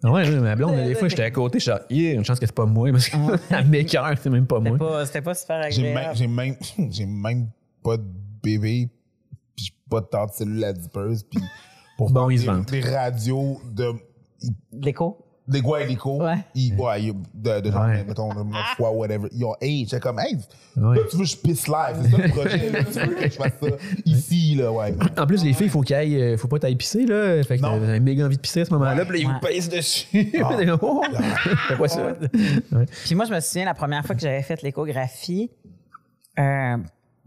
[0.03, 2.53] Ouais, ouais, ma blonde, des fois, j'étais à côté, j'étais yeah, une chance que c'est
[2.55, 4.77] pas moi, parce que m'écœure, c'est même pas moi.
[4.77, 6.15] pas, c'était pas super agréable.
[6.15, 6.55] j'ai même,
[6.91, 7.47] j'ai même
[7.83, 8.03] pas de
[8.43, 8.89] bébé,
[9.55, 11.39] puis j'ai pas de tante cellule adipeuse, puis
[11.97, 13.93] pour Bon, faire ils se des, des radios de
[14.73, 15.23] L'écho?
[15.47, 16.35] des gars hélico, Ouais.
[16.55, 18.03] ils, ouais, ils- de, de genre, Ouais.
[18.03, 20.35] mettons, de mon foie, whatever, ils ont hey, j'étais comme, hey,
[20.75, 20.97] Ouais.
[20.97, 23.23] là, tu veux que je pisse live, c'est ça le projet, là, tu veux que
[23.29, 23.67] je fasse ça
[24.05, 24.93] ici, là, ouais.
[25.17, 27.41] En plus, les filles, il faut qu'ils aillent, euh, faut pas t'ailler pisser, là.
[27.43, 29.05] Fait que t'as méga envie de pisser à ce moment-là, Ouais.
[29.05, 29.33] puis là, ils Ouais.
[29.35, 30.07] vous pèsent dessus.
[30.81, 31.01] Oh,
[31.69, 32.07] Fais pas ça.
[32.73, 32.85] Ouais.
[33.05, 35.49] Puis moi, je me souviens la première fois que j'avais fait l'échographie,
[36.39, 36.75] euh,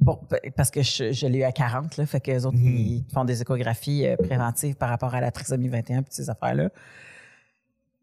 [0.01, 0.18] bon,
[0.57, 3.24] parce que je, je l'ai eu à 40, là, fait que les autres, ils font
[3.24, 6.70] des échographies euh, préventives par rapport à la trisomie 21 puis ces affaires-là.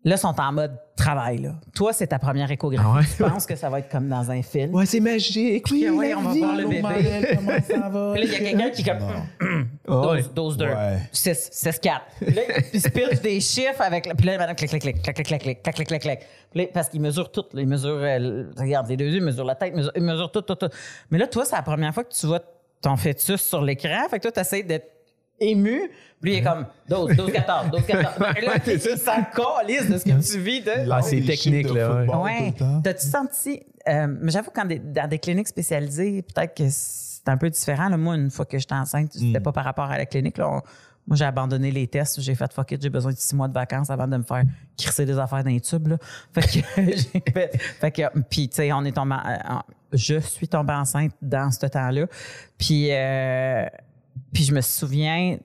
[0.08, 1.40] Là, ils sont en mode travail.
[1.40, 1.56] Là.
[1.76, 2.88] Toi, c'est ta première échographie.
[2.90, 3.04] Ah ouais?
[3.18, 4.74] Tu penses que ça va être comme dans un film.
[4.74, 5.66] Ouais, c'est magique.
[5.70, 6.40] Oui, ouais, on va vie.
[6.40, 6.82] voir le bébé.
[7.36, 8.14] comment ça va?
[8.14, 9.08] Puis là, il y a quelqu'un qui est comme
[9.90, 10.22] Ah ouais.
[10.22, 10.98] 12, 12 2, Ouais.
[11.12, 12.02] 6, 6, 4.
[12.26, 12.42] Puis là,
[12.74, 14.10] il se pitch des chiffres avec.
[14.16, 16.20] Puis là, madame, clic, clic, clic, clic, clic, clic, clic, clic, clic, clic, clic.
[16.52, 17.44] Puis là, parce qu'il mesure tout.
[17.52, 17.62] là.
[17.62, 20.32] Il mesure, euh, regarde, les deux yeux, il mesure la tête, il mesure, il mesure
[20.32, 20.70] tout, tout, tout.
[21.12, 22.40] Mais là, toi, c'est la première fois que tu vois
[22.82, 24.08] ton fœtus sur l'écran.
[24.10, 24.88] Fait que toi, tu essaies d'être
[25.40, 25.90] ému.
[26.22, 28.16] Puis lui, il est comme 12, 12, 14, 12, 14.
[28.38, 28.54] Et là,
[28.98, 30.62] s'en calisse de ce que tu vis.
[30.62, 30.72] De...
[30.92, 32.48] Ah, c'est technique, là, ouais.
[32.58, 32.82] football.
[32.84, 33.64] T'as-tu senti.
[33.88, 37.88] euh, mais j'avoue, quand des- dans des cliniques spécialisées, peut-être que c'est un peu différent.
[37.90, 37.98] là.
[37.98, 39.20] Moi, une fois que j'étais enceinte, Mm.
[39.20, 40.38] c'était pas par rapport à la clinique.
[40.40, 40.50] Là.
[40.50, 40.62] On-
[41.08, 42.20] moi, j'ai abandonné les tests.
[42.20, 44.44] J'ai fait fuck it, j'ai besoin de six mois de vacances avant de me faire
[44.78, 45.88] crisser des affaires dans les tubes.
[45.88, 45.98] Là.
[46.34, 47.58] Fait que j'ai fait.
[47.80, 49.16] Fait que, puis, tu sais, on est tombé.
[49.16, 49.62] en- en-
[49.94, 52.08] je suis tombée enceinte dans ce temps-là.
[52.58, 53.66] Puis, euh,
[54.34, 55.38] puis je me souviens,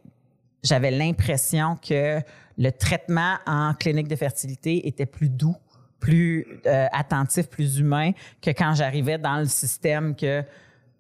[0.63, 2.21] j'avais l'impression que
[2.59, 5.57] le traitement en clinique de fertilité était plus doux,
[5.99, 10.43] plus euh, attentif, plus humain que quand j'arrivais dans le système que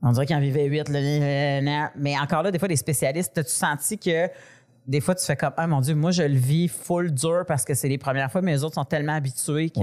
[0.04, 0.88] on dirait qu'il en vivait huit.
[0.88, 4.28] Mais encore là, des fois, les spécialistes, as-tu senti que
[4.84, 7.64] des fois, tu fais comme Ah mon Dieu, moi, je le vis full dur parce
[7.64, 9.80] que c'est les premières fois, mais les autres sont tellement habitués que.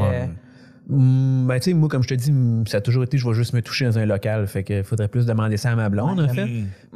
[0.91, 3.27] Hum, ben, tu sais, moi, comme je te dis, hum, ça a toujours été, je
[3.27, 4.47] vais juste me toucher dans un local.
[4.47, 6.47] Fait qu'il faudrait plus demander ça à ma blonde, en fait.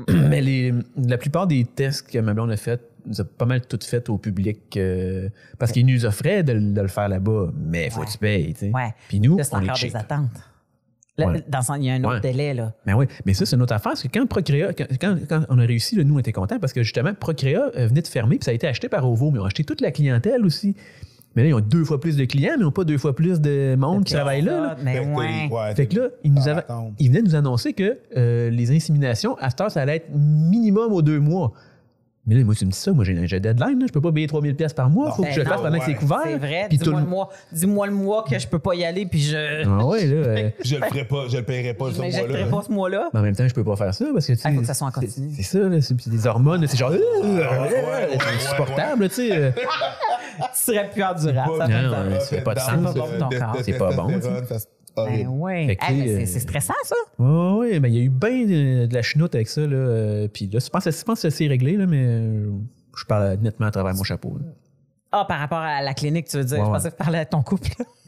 [0.30, 3.62] Mais les, la plupart des tests que ma blonde a fait, nous a pas mal
[3.68, 5.28] toutes faites au public euh,
[5.60, 7.52] parce qu'ils nous offraient de, de le faire là-bas.
[7.66, 8.06] Mais faut Ouais.
[8.08, 8.72] que tu payes, tu sais.
[8.74, 8.94] Ouais.
[9.10, 10.30] Puis nous, Là, c'est on est encore des attentes.
[11.18, 11.44] Là, Ouais.
[11.48, 12.20] Dans il y a un autre Ouais.
[12.22, 12.74] délai, là.
[12.88, 13.92] Ben oui, mais ça, c'est une autre affaire.
[13.92, 16.58] Parce que quand Procréa, quand, quand- quand on a réussi, là, nous, on était contents
[16.60, 19.30] parce que justement, Procréa euh, venait de fermer, puis ça a été acheté par Ovo,
[19.30, 20.76] mais ils ont acheté toute la clientèle aussi.
[21.36, 23.16] Mais là, ils ont deux fois plus de clients, mais ils n'ont pas deux fois
[23.16, 24.62] plus de monde qui travaille là.
[24.62, 24.78] là.
[24.84, 25.50] Mais Fait que t'as ouais.
[25.52, 26.64] ouais, Fait que là, ils, nous avaient,
[27.00, 30.94] ils venaient nous annoncer que euh, les inséminations, à cette heure, ça allait être minimum
[30.94, 31.54] aux deux mois.
[32.26, 34.14] Mais là, moi, tu me dis ça, moi, j'ai un deadline, là, je peux pas
[34.14, 35.80] payer 3000 pièces par mois, il faut que Ben je le non, fasse pendant que
[35.82, 35.86] ouais.
[35.88, 36.20] c'est couvert.
[36.24, 36.66] C'est vrai.
[36.70, 37.30] Puis tout Dis-moi le le mois.
[37.52, 39.68] Dis-moi le mois que je peux pas y aller, puis je.
[39.68, 40.16] Ah ouais, là.
[40.16, 42.58] euh, Je le ferai pas, je le paierai pas ce Je m'injecterai mois-là.
[42.58, 43.10] pas ce mois-là.
[43.14, 44.56] mais en même temps, je peux pas faire ça parce que tu sais, Ah, il
[44.56, 45.32] faut que ça soit en c'est- continu.
[45.36, 46.92] C'est ça, là, c'est puis des hormones, c'est genre.
[46.92, 49.32] ouais, ouais, c'est ouais, insupportable, tu sais.
[49.36, 49.52] euh.
[50.38, 51.52] Tu serais plus endurable.
[51.60, 55.78] Ça fait Non, ça fait pas de sens, le- C'est pas bon, c'est Ben ouais.
[55.82, 56.96] Ah, euh, c'est- c'est stressant, ça.
[57.20, 59.76] Ouais, ouais, mais il y a eu bien de, de la chenoute avec ça, là.
[59.76, 62.52] euh, Puis là, je pense, je pense que c'est réglé, là, mais euh,
[62.98, 64.38] je parle nettement à travers mon chapeau.
[64.40, 64.46] là.
[65.16, 66.58] Ah, par rapport à la clinique, tu veux dire?
[66.58, 67.70] Ouais, je pensais que tu parlais à ton couple.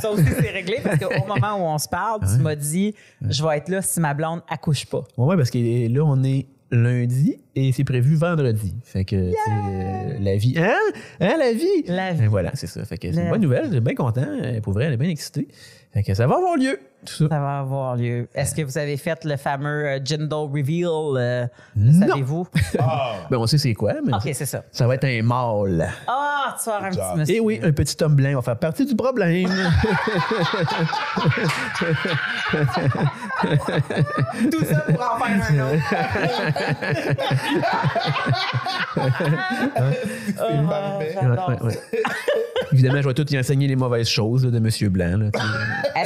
[0.00, 2.94] Ça aussi, c'est réglé parce qu'au moment où on se parle, tu m'as dit
[3.28, 5.04] je vais être là si ma blonde accouche pas.
[5.16, 5.58] Ouais, ouais, parce que
[5.92, 8.74] là, on est lundi et c'est prévu vendredi.
[8.82, 10.54] Fait que, sais, euh, la vie.
[10.56, 10.74] Hein?
[11.20, 11.84] Hein, la vie?
[11.86, 12.24] La vie.
[12.24, 12.84] Et voilà, c'est ça.
[12.84, 13.66] Fait que c'est une bonne nouvelle.
[13.66, 14.26] Je suis bien content.
[14.62, 15.46] Pour vrai, elle est bien excitée.
[15.92, 16.78] Fait que ça va avoir lieu.
[17.04, 17.28] Tout ça.
[17.28, 18.28] Ça va avoir lieu.
[18.34, 20.86] Est-ce que vous avez fait le fameux euh, gender reveal?
[21.16, 21.46] euh,
[21.76, 22.06] Non.
[22.08, 22.46] Savez-vous?
[22.78, 24.62] Ah, Ben, on sait c'est quoi, mais OK, c'est ça.
[24.72, 25.88] ça va être un mâle.
[26.06, 27.34] Ah, tu vas avoir un petit monsieur.
[27.36, 29.48] Et oui, un petit homme blanc va faire partie du problème.
[34.50, 35.82] Tout ça pour en faire un autre.
[41.14, 42.02] j'adore Ouais, ouais, ouais.
[42.72, 45.18] Évidemment, je vais tout y enseigner les mauvaises choses là, de Monsieur Blanc.
[45.18, 45.30] là,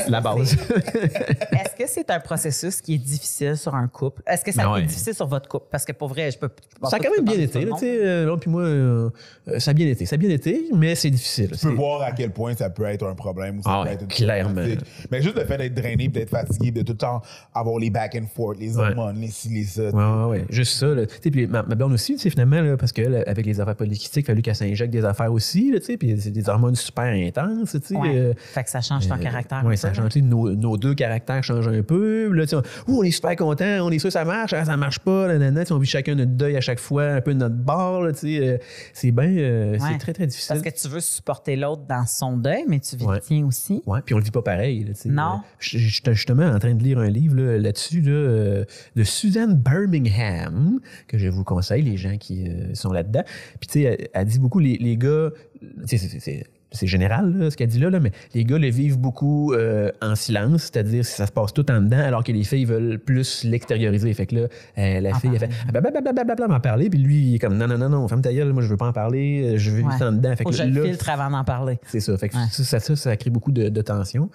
[0.09, 0.57] La base.
[1.53, 4.23] Est-ce que c'est un processus qui est difficile sur un couple?
[4.27, 4.81] Est-ce que ça a ouais.
[4.81, 5.67] été difficile sur votre couple?
[5.71, 6.49] Parce que pour vrai, je peux.
[6.83, 7.65] je Ça a quand que même bien été.
[7.65, 9.11] tu sais, euh, puis moi, euh,
[9.59, 10.07] ça a bien été.
[10.07, 11.51] Ça a bien été, mais c'est difficile.
[11.53, 13.93] Tu peux voir à quel point ça peut être un problème ou ça Ah peut
[13.93, 14.55] être une clairement.
[14.55, 14.87] problématique.
[15.11, 17.23] Mais juste le fait d'être drainé, d'être fatigué, de tout le temps
[17.55, 18.89] avoir les back and forth, les Ouais.
[18.89, 19.83] hormones, les ci, les ça.
[19.91, 20.45] Ouais, ouais, ouais.
[20.51, 20.87] Juste ça.
[20.89, 21.07] Là.
[21.07, 23.77] Tu sais, Puis ma, ma blonde aussi, tu sais, finalement, là, parce qu'avec les affaires
[23.77, 25.73] politiques, il a fallu qu'elle s'injecte des affaires aussi.
[25.73, 27.73] Là, tu sais, puis c'est des hormones super intenses.
[27.73, 28.17] tu sais, Ouais.
[28.17, 29.63] euh, fait que ça change ton caractère.
[29.65, 30.15] Oui, un ça change.
[30.17, 32.31] Nos, nos deux caractères changent un peu.
[32.33, 32.59] Là, on,
[32.93, 35.29] Ouh, on est super contents, on est sûr que ça marche, ah, ça marche pas.
[35.29, 35.65] nanana.
[35.71, 38.03] On vit chacun notre deuil à chaque fois, un peu de notre bord.
[38.03, 38.59] là, euh,
[38.93, 39.79] c'est bien, euh, Ouais.
[39.93, 40.57] c'est très, très difficile.
[40.61, 43.17] Parce que tu veux supporter l'autre dans son deuil, mais tu vis Ouais.
[43.17, 43.83] le tien aussi.
[43.87, 44.85] Ouais, puis on le vit pas pareil.
[44.85, 44.93] là.
[45.07, 45.37] Non.
[45.37, 48.65] Euh, Je j'étais justement en train de lire un livre là, là-dessus là, euh,
[48.97, 53.23] de Suzanne Birmingham, que je vous conseille, les gens qui euh, sont là-dedans.
[53.61, 55.31] Puis tu sais, elle, elle dit beaucoup, les, les gars,
[55.87, 59.53] c'est- c'est- général là, ce qu'elle dit là, là, mais les gars le vivent beaucoup
[59.53, 62.65] euh, en silence, c'est-à-dire que ça se passe tout en dedans, alors que les filles
[62.65, 64.13] veulent plus l'extérioriser.
[64.15, 64.41] Fait que là,
[64.79, 67.57] euh, la En fille, elle fait ah, blablabla, m'en parler, puis lui, il est comme
[67.57, 69.71] non, non, non, non, ferme ta gueule, moi je veux pas en parler, euh, je
[69.71, 69.99] veux vivre Ouais.
[69.99, 70.35] ça en dedans.
[70.37, 71.79] Fait Faut que je le là, filtre avant d'en parler.
[71.87, 72.17] c'est ça.
[72.19, 72.43] Fait que Ouais.
[72.51, 74.29] ça, ça, ça, ça crée beaucoup de, de tension.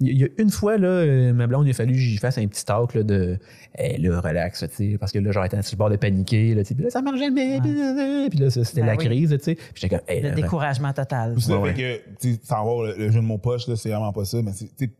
[0.00, 2.36] Il y a- une fois, là, euh, ma blonde, il a fallu que j'y fasse
[2.38, 3.38] un petit talk là, de
[3.76, 6.54] hey, là, relax, tu sais, parce que là, j'aurais été sur le bord de paniquer,
[6.54, 8.86] là, tu sais, puis là, ça marche jamais, puis là, là, puis là, c'était Ben
[8.88, 9.04] la oui.
[9.04, 9.56] crise, tu sais.
[9.74, 11.34] J'étais comme, hey, Le là, découragement total.
[11.34, 13.68] Puis ça Ouais, fait que, tu sais, sans avoir le, le jeu de mon poche,
[13.68, 14.90] là, c'est vraiment pas ça, mais c'est, tu sais,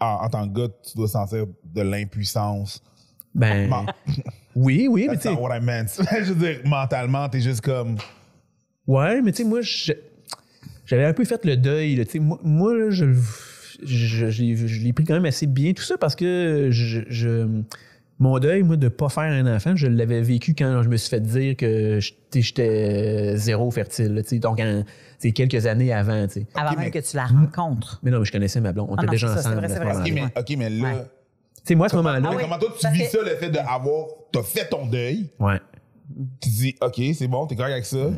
[0.00, 2.82] en, en tant que gars, tu dois sentir de l'impuissance.
[3.34, 3.86] ben, Man-
[4.56, 5.86] oui, oui, mais tu sais, what I meant.
[6.24, 7.96] je veux dire, mentalement, t'es juste comme,
[8.88, 9.92] ouais, mais tu sais, moi, je-
[10.86, 13.04] j'avais un peu fait le deuil, là, tu sais, moi, moi, là, je,
[13.84, 17.00] je, je l'ai- je l'ai pris quand même assez bien, tout ça, parce que je,
[17.08, 17.46] je-
[18.20, 21.10] mon deuil, moi, de pas faire un enfant, je l'avais vécu quand je me suis
[21.10, 24.84] fait dire que j'étais- j'étais zéro fertile, là, tu sais, donc en-
[25.34, 26.46] quelques années avant, tu sais.
[26.54, 28.00] Avant même mais- que tu la rencontres.
[28.02, 29.56] Mais non, mais je connaissais ma blonde, on Ah était non, déjà ça, ensemble.
[29.56, 30.12] vrai, vrai, ok, moment-là.
[30.34, 31.04] mais, ok, mais là, Ouais.
[31.56, 32.42] Tu sais, moi, à ce moment-là, Ah oui.
[32.42, 35.58] comment toi, tu vis ça, le fait d'avoir, t'as fait ton deuil, ouais.
[36.42, 38.10] tu dis, ok, c'est bon, t'es correct avec ça.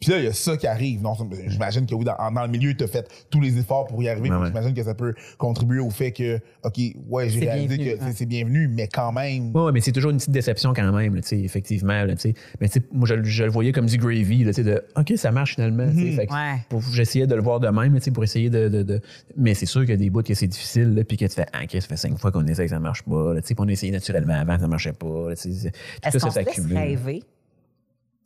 [0.00, 1.02] Puis là, il y a ça qui arrive.
[1.02, 1.14] Non,
[1.48, 4.08] j'imagine que oui, dans, dans le milieu, tu as fait tous les efforts pour y
[4.08, 4.30] arriver.
[4.30, 4.46] Ouais, ouais.
[4.46, 6.78] J'imagine que ça peut contribuer au fait que, OK,
[7.08, 9.50] ouais, j'ai réalisé bienvenu, que c'est- bienvenu, mais quand même.
[9.56, 12.04] Ouais, ouais, mais c'est toujours une petite déception quand même, là, tu sais, effectivement.
[12.04, 12.34] Là, tu sais.
[12.60, 14.64] mais tu sais, moi, je, le- je le voyais comme du gravy, là, tu sais,
[14.64, 15.86] de OK, ça marche finalement.
[15.86, 16.28] Ouais.
[16.68, 18.68] pour- J'essayais de le voir de même, tu sais, pour essayer de.
[18.68, 19.00] de- de-
[19.36, 21.46] Mais c'est sûr qu'il y a des bouts que c'est difficile, puis que tu fais
[21.52, 23.34] Ah, OK, ça fait cinq fois qu'on essaie que ça marche pas.
[23.34, 25.30] Là, tu sais, puis on a essayé naturellement avant, ça marchait pas.
[25.30, 26.76] là, tu sais, c'est- tout Est-ce ça, qu'on ça se laisse s'accumule.
[26.78, 27.22] rêver?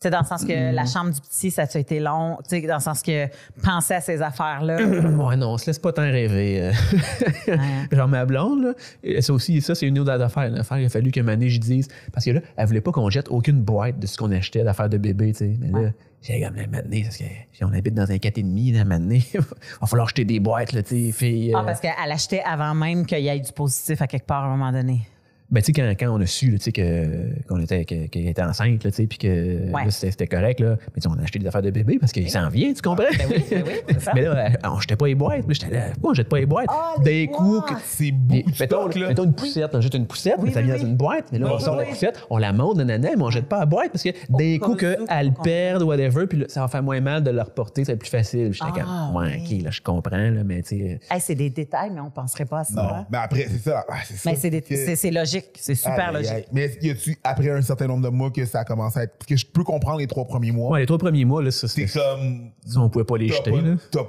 [0.02, 2.36] Tu sais, dans le sens que la chambre du petit, ça a été long.
[2.42, 3.28] Tu sais, dans le sens que
[3.62, 4.78] penser à ces affaires-là.
[5.22, 6.72] Ouais, non, on se laisse pas tant rêver.
[7.48, 7.56] euh.
[7.92, 8.74] Genre ma blonde,
[9.04, 10.44] là, ça aussi, ça, c'est une autre affaire.
[10.44, 11.86] Une affaire, il a fallu que Mané, je dise.
[12.12, 14.88] Parce que là, elle voulait pas qu'on jette aucune boîte de ce qu'on achetait d'affaires
[14.88, 15.56] de bébé, tu sais.
[15.60, 15.90] Mais là,
[16.20, 17.24] j'ai comme la Mané, parce que
[17.62, 19.40] on habite dans un 4,5, là, Mané, il
[19.80, 21.52] va falloir acheter des boîtes, là, tu sais, fille.
[21.54, 21.64] Ah, euh.
[21.64, 24.56] parce qu'elle achetait avant même qu'il y ait du positif à quelque part à un
[24.56, 25.02] moment donné.
[25.52, 28.26] Ben, tu sais, quand, quand on a su, tu sais, que, qu'on était, que- qu'elle
[28.26, 29.84] était enceinte, là, tu sais, puis que Ouais.
[29.84, 30.76] là, c'était, c'était correct, là.
[30.94, 33.04] Mais tu on a acheté des affaires de bébé parce qu'il s'en vient, tu comprends?
[33.18, 34.12] Ben oui, ben oui, c'est ça.
[34.14, 35.44] mais là, euh, on jetait pas les boîtes.
[35.46, 36.66] Mais j'étais là, pourquoi on jette pas les boîtes?
[36.70, 37.68] Ah, D'un les coup, boîtes!
[37.68, 39.08] que- C'est de mettons, stock, là.
[39.08, 40.80] mettons une poussette, on jette une poussette, Oui, mais ça oui, vient oui.
[40.80, 41.84] dans une boîte, mais là, on Oui, sort oui.
[41.84, 44.58] la poussette, on la monte, nanana, mais on jette pas la boîte parce que d'un
[44.58, 47.84] cas coup où qu'elle perde, whatever, puis ça va faire moins mal de la reporter,
[47.84, 48.52] c'est plus facile.
[48.52, 49.56] J'étais Ah, comme, ouais, oui.
[49.58, 51.00] ok, là, je comprends, là, mais tu sais.
[51.10, 52.82] Hey, c'est des détails, mais on ne penserait pas à ça.
[52.82, 53.06] Non, hein?
[53.10, 53.84] mais après, c'est ça.
[53.86, 54.30] ah, c'est ça.
[55.54, 56.30] C'est super Aïe, logique.
[56.32, 56.44] aïe.
[56.52, 59.14] Mais y a-tu, après un certain nombre de mois, que ça a commencé à être.
[59.18, 60.70] Parce que je peux comprendre les trois premiers mois?
[60.72, 61.98] Ouais, les trois premiers mois, là, ça, C'est c'était.
[61.98, 62.50] comme.
[62.66, 63.74] ça, On pouvait pas les jeter, pas- là.
[63.90, 64.00] t'as-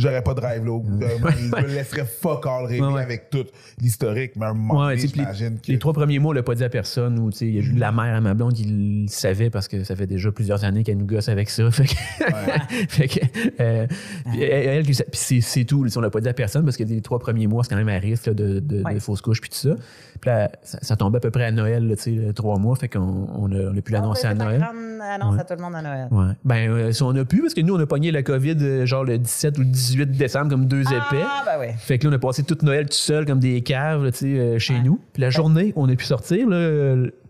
[0.00, 0.80] J'aurais pas de rêve là.
[1.00, 3.02] Je me laisserais fuck all rêver Ouais, ouais.
[3.02, 3.44] avec tout
[3.80, 5.70] l'historique, mais à un moment Ouais, j'imagine que.
[5.70, 7.18] les trois premiers mois, on l'a pas dit à personne.
[7.18, 9.50] Ou, tu sais, il y a juste la mère à ma blonde qui le savait
[9.50, 11.70] parce que ça fait déjà plusieurs années qu'elle nous gosse avec ça.
[11.70, 11.94] Fait que,
[12.88, 13.20] fait que,
[13.60, 13.86] euh,
[14.30, 15.86] puis elle, elle, puis c'est, c'est tout.
[15.96, 17.88] On l'a pas dit à personne parce que les trois premiers mois, c'est quand même
[17.88, 18.94] à risque là, de, de, Ouais.
[18.94, 19.74] de fausses couches puis tout ça.
[20.20, 22.58] Puis là, ça, ça tombait à peu près à Noël, là, tu sais, le trois
[22.58, 22.76] mois.
[22.76, 23.00] Fait qu'on
[23.34, 24.60] on a, on a pu l'annoncer à Noël.
[24.60, 25.40] grande annonce Ouais.
[25.40, 26.08] à tout le monde à Noël.
[26.10, 26.34] Ouais.
[26.44, 28.86] Ben, euh, si on a pu, parce que nous, on a pogné la COVID euh,
[28.86, 31.22] genre le 17 ou le 18 décembre comme deux épais.
[31.24, 31.74] Ah, ben ouais.
[31.78, 34.18] Fait que là, on a passé toute Noël tout seul comme des caves là, tu
[34.18, 34.82] sais, euh, chez Ouais.
[34.84, 35.00] nous.
[35.12, 36.48] Puis la journée, on a pu sortir.
[36.48, 36.56] Là,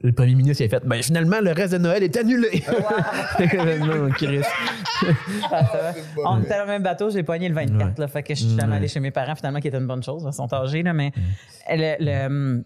[0.03, 2.63] le premier ministre il a fait ben, finalement, le reste de Noël est annulé.
[3.81, 4.41] non, Chris.
[5.51, 5.93] Ah, ça va.
[6.27, 7.99] On était dans le même bateau, j'ai pogné le 24.
[7.99, 10.25] Là, fait que je suis allée chez mes parents, finalement, qui était une bonne chose.
[10.27, 11.13] Ils sont âgés, là, mais
[11.71, 12.65] le, le, hum,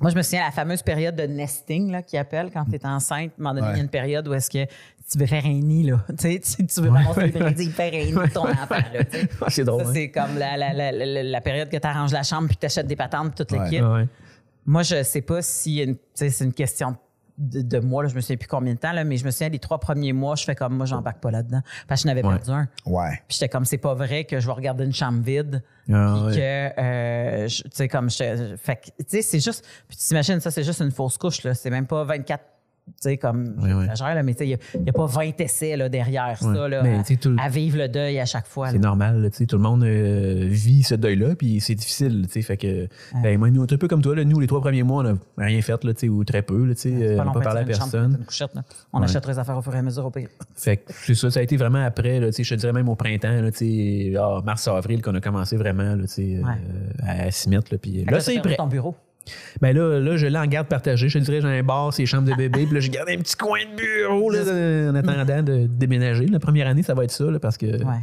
[0.00, 2.84] moi, je me souviens la fameuse période de nesting là, qu'ils appellent quand tu es
[2.86, 3.30] enceinte.
[3.38, 4.64] À un moment donné, il y a une période où est-ce que
[5.10, 6.04] tu veux faire un nid, là.
[6.08, 9.04] Tu sais, tu, tu veux vraiment célébrer, faire un nid de ton enfant, là.
[9.04, 9.28] tu sais.
[9.48, 9.82] C'est drôle.
[9.82, 9.90] Hein?
[9.94, 12.66] c'est comme la, la, la, la, la période que tu arranges la chambre puis tu
[12.66, 13.60] achètes des patentes, toute Ouais.
[13.64, 13.82] l'équipe.
[13.84, 14.06] Ouais.
[14.66, 16.96] Moi, je sais pas si c'est une question de,
[17.36, 19.48] de mois, là, je me souviens plus combien de temps, là, mais je me souviens
[19.48, 21.62] les trois premiers mois, je fais comme moi, j'embarque pas là-dedans.
[21.88, 22.36] Parce que je n'avais Ouais.
[22.36, 22.68] perdu un.
[22.86, 23.10] Ouais.
[23.28, 25.62] Puis j'étais comme, c'est pas vrai que je vais regarder une chambre vide.
[25.92, 29.96] Ah, puis que, euh, tu sais, comme, je, fait que, tu sais, c'est juste, puis
[29.96, 31.54] tu t'imagines, ça, c'est juste une fausse couche, là.
[31.54, 32.46] C'est même pas 24, tu
[33.00, 33.80] sais, comme, Ouais, ouais.
[33.86, 36.68] j'exagère, là, mais tu sais, il n'y a, pas 20 essais, là, derrière ça, Ouais.
[36.68, 38.70] là, Mais, à, tout vivre le deuil à chaque fois.
[38.70, 42.42] C'est normal, sais, tout le monde euh, vit ce deuil-là, puis c'est difficile, tu sais,
[42.42, 42.88] fait que,
[43.22, 45.46] ben, moi, nous, un peu comme toi, là, nous, les trois premiers mois, on n'a
[45.46, 47.26] rien fait, là, tu sais, ou très peu, là, tu sais, C'est euh, pas on
[47.26, 48.24] n'a pas parlé à chambre, personne.
[48.92, 49.04] On Ouais.
[49.04, 50.28] achèterait les affaires au fur et à mesure au pire.
[50.54, 52.72] Fait que c'est ça, ça a été vraiment après, là, tu sais, je te dirais
[52.72, 53.58] même au printemps, là, tu
[54.12, 56.46] sais, ah, mars-avril, qu'on a commencé vraiment, là, tu sais, euh,
[57.06, 58.56] à s'y mettre, là, puis là, c'est prêt.
[58.56, 58.94] ton bureau.
[59.60, 61.08] Ben là, là, je l'ai en garde partagée.
[61.08, 62.64] Je te dirais, j'ai un bar, c'est les chambres de bébé.
[62.66, 66.26] Puis là, j'ai gardé un petit coin de bureau là, en attendant de déménager.
[66.26, 67.94] La première année, ça va être ça, là, parce que Ouais.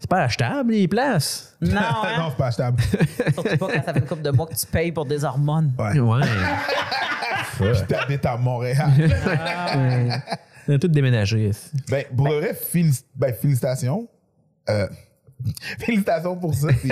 [0.00, 1.56] c'est pas achetable, les places.
[1.60, 2.26] Non, non, hein?
[2.30, 2.82] c'est pas achetable.
[3.34, 5.72] Surtout pas quand ça fait une couple de mois que tu payes pour des hormones.
[5.78, 5.98] Ouais.
[6.00, 7.72] Ouais.
[7.88, 8.88] T'habites à Montréal.
[10.66, 11.50] On a tout déménagé.
[11.88, 14.08] ben, pour vrai, félic- ben, félicitations.
[14.68, 14.86] Euh,
[15.78, 16.68] félicitations pour ça.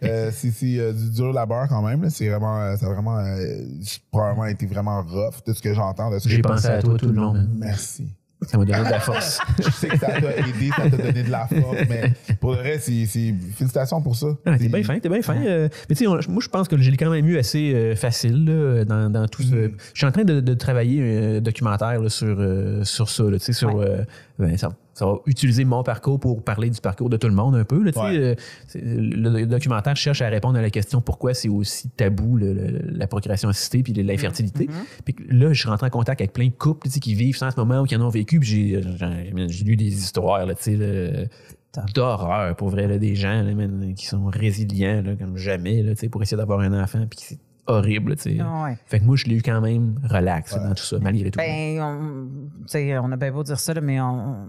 [0.00, 2.08] C'est euh, c'est- euh, du dur labeur quand même.
[2.10, 3.64] C'est vraiment, euh, ça a vraiment, euh,
[4.12, 6.28] probablement été vraiment rough de ce que j'entends de ça.
[6.28, 7.32] J'ai pensé à toi tout le long.
[7.32, 7.48] man.
[7.58, 8.08] Merci.
[8.42, 9.40] Ça m'a donné de la force.
[9.58, 12.58] Je sais que ça t'a aidé, ça t'a donné de la force, mais pour le
[12.60, 13.06] reste, c'est-
[13.54, 14.26] félicitations pour ça.
[14.44, 15.36] Ah, t'es C'est- bien fin, t'es bien fin.
[15.42, 18.44] Euh, mais tu sais, moi, je pense que j'ai quand même eu assez euh, facile
[18.44, 19.70] là, dans, dans tout ce.
[19.94, 23.24] Je suis en train de, de travailler un documentaire là, sur, euh, sur ça.
[23.24, 23.86] Là, tu sais, sur, Ouais.
[23.88, 24.04] euh,
[24.38, 24.68] ben, ça,
[24.98, 27.82] ça va utiliser mon parcours pour parler du parcours de tout le monde un peu.
[27.82, 28.16] Là, Ouais.
[28.16, 28.34] euh,
[28.74, 32.82] le, le documentaire cherche à répondre à la question pourquoi c'est aussi tabou le- le-
[32.96, 34.68] la procréation assistée puis l'infertilité.
[35.04, 37.48] Puis que là, je suis rentré en contact avec plein de couples qui vivent ça
[37.48, 38.40] en ce moment ou qui en ont vécu.
[38.40, 43.42] Puis j'ai, lu des histoires là, tu sais, là, d'horreur pour vrai là, des gens
[43.42, 43.52] là,
[43.94, 48.36] qui sont résilients là, comme jamais là, pour essayer d'avoir un enfant puis horrible tu
[48.36, 48.38] sais.
[48.40, 48.78] Ah ouais.
[48.86, 51.80] fait que moi je l'ai eu quand même relax dans tout ça malgré tout Ben,
[51.80, 52.28] on,
[52.62, 54.46] tu sais, on a bien beau dire ça, là, mais on,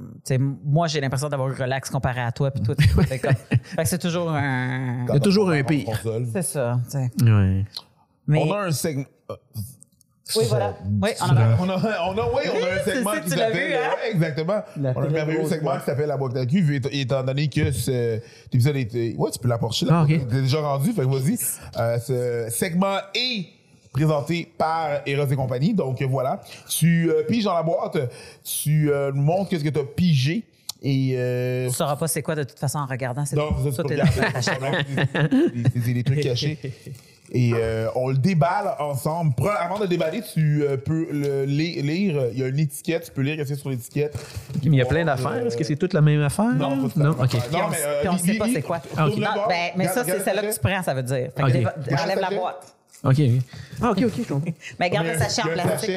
[0.63, 2.51] moi, j'ai l'impression d'avoir eu relax comparé à toi.
[2.51, 3.27] Puis toi, fait que
[3.85, 5.05] c'est toujours un.
[5.07, 6.01] Il y a toujours un pire.
[6.33, 6.79] C'est ça.
[6.85, 7.11] tu sais.
[7.23, 7.65] ouais.
[8.27, 9.05] Mais, On a un segment.
[10.35, 10.75] Oui, voilà.
[11.01, 11.57] Oui, on a.
[11.59, 11.75] On a,
[12.09, 13.73] on a, oui, on a un segment qui s'appelle.
[13.75, 13.89] hein?
[14.03, 14.61] ouais, exactement.
[14.79, 15.79] La on a un merveilleux segment boîte.
[15.81, 19.15] qui s'appelle La boîte à cul, étant donné que ce- cet épisode est.
[19.17, 19.99] Ouais, tu peux l'approcher là.
[19.99, 20.09] Ah, ok.
[20.29, 21.37] T'es déjà rendu, fait que vas-y.
[21.77, 23.45] Euh, ce segment est
[23.93, 25.73] présenté par Eros et compagnie.
[25.73, 26.41] Donc voilà.
[26.69, 27.97] Tu euh, piges dans la boîte,
[28.43, 30.43] tu euh, nous montres qu'est-ce que tu as pigé.
[30.83, 31.13] Et.
[31.17, 33.25] Euh, Tu sauras pas c'est quoi de toute façon en regardant.
[33.25, 36.57] C'est non, ça, c'est c'est des trucs cachés.
[37.33, 39.33] Et euh, on le déballe ensemble.
[39.33, 42.27] Pre- Avant de le déballer, tu euh, peux le li- lire.
[42.31, 44.15] Il y a une étiquette, tu peux lire ce qu'il y a sur l'étiquette.
[44.55, 46.53] mais il y a plein d'affaires est-ce que c'est toute la même affaire?
[46.55, 47.09] Non, non?
[47.11, 48.79] ok Puis on, mais, euh, puis on lis- sait pas c'est quoi.
[48.95, 49.17] Ah, ok.
[49.17, 51.29] Non, Regarde- ben, mais ça, c'est celle-là le que tu prends, ça veut dire.
[51.35, 51.51] Fait que Ok.
[51.53, 52.73] déva- Regarde enlève la boîte.
[53.03, 53.21] ok
[53.81, 55.91] ah ok ok je comprends Mais garde le sachet en plastique.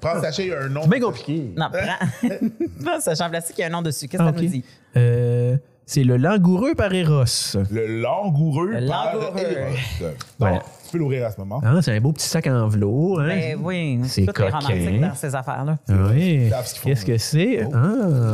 [0.00, 0.82] Prends le sachet, il y a un nom.
[0.84, 2.28] c'est bien compliqué Non, prends.
[2.84, 4.08] prends le sachet en plastique, il y a un nom dessus.
[4.08, 4.42] Qu'est-ce que Ah, ça ok.
[4.44, 4.64] nous dit?
[4.96, 5.56] Euh,
[5.90, 7.24] c'est le langoureux par Eros
[7.68, 8.70] Le langoureux.
[8.78, 9.40] Le par langoureux.
[9.40, 10.06] Eros.
[10.38, 10.58] Voilà.
[10.58, 11.60] Bon, tu peux l'ouvrir à ce moment.
[11.64, 13.26] Ah, c'est un beau petit sac en velours hein?
[13.26, 15.08] Ben oui, C'est tout est romantique coquin.
[15.08, 15.78] dans ces affaires-là.
[15.88, 16.44] Oui.
[16.48, 17.64] qu'ils font, Qu'est-ce que c'est?
[17.64, 17.70] Oh.
[17.74, 17.78] Ah,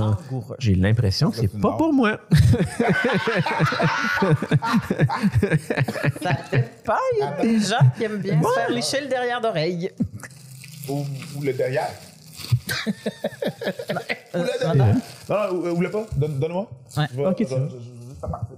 [0.01, 0.57] Langoureux.
[0.59, 2.19] j'ai l'impression que c'est pas pour moi.
[6.23, 9.09] Ça fait pas, il y a des gens qui aiment bien se faire lécher le
[9.09, 9.91] derrière d'oreille.
[10.91, 11.07] Ou,
[11.39, 11.89] ou le derrière.
[12.87, 12.91] ou
[14.35, 14.97] le Euh, derrière.
[15.29, 16.07] Non, non, pas.
[16.17, 16.71] Donne- Donne-moi.
[16.97, 17.27] Ouais.
[17.27, 18.57] Ok, tu je- je- juste à partir.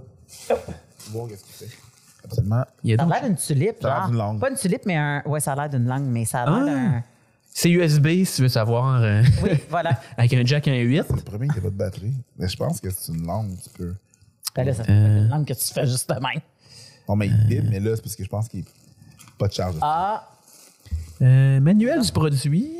[1.11, 1.76] Bon, qu'est-ce qu'il fait?
[2.24, 2.64] Absolument.
[2.85, 4.41] Il y a Ça a l'air d'une tulipe, Ça a l'air d'une langue.
[4.41, 5.22] Pas une tulipe, mais un.
[5.26, 6.64] Ouais, ça a l'air d'une langue, mais ça a l'air Ah.
[6.66, 7.03] d'un.
[7.51, 9.03] C'est USB, si tu veux savoir.
[9.03, 9.99] euh, Oui, voilà.
[10.16, 11.05] avec un jack 1.8.
[11.16, 12.14] Le premier, il n'y a pas de batterie.
[12.37, 13.95] Mais je pense que c'est une langue un petit peu.
[14.55, 15.18] Ben là, ça fait Euh.
[15.24, 16.41] une langue que tu fais juste de même.
[17.09, 19.49] Non, mais il vibre, mais là, c'est parce que je pense qu'il n'y a pas
[19.49, 19.74] de charge.
[19.81, 20.29] Ah,
[21.22, 22.70] Euh, manuel du produit.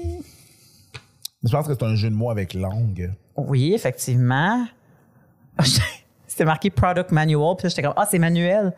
[1.43, 3.12] Mais je pense que c'est un jeu de mots avec langue.
[3.36, 4.66] oui, effectivement.
[6.26, 8.72] C'était marqué Product Manual, puis là, j'étais comme, ah, c'est manuel.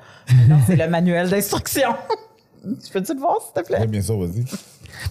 [0.48, 1.90] non, c'est le manuel d'instruction.
[2.62, 3.86] tu peux-tu le voir, s'il te Oui, plaît?
[3.86, 4.44] bien sûr, vas-y.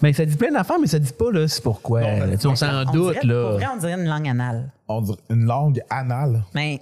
[0.02, 2.02] Ben, ça dit plein d'affaires, mais ça dit pas là, c'est pourquoi?
[2.02, 2.32] Non.
[2.32, 3.72] Tu sais, on s'en On doute, dirait- Pour vrai, là.
[3.76, 4.72] on dirait une langue anale.
[4.88, 6.44] On dirait une langue anale.
[6.56, 6.82] Mais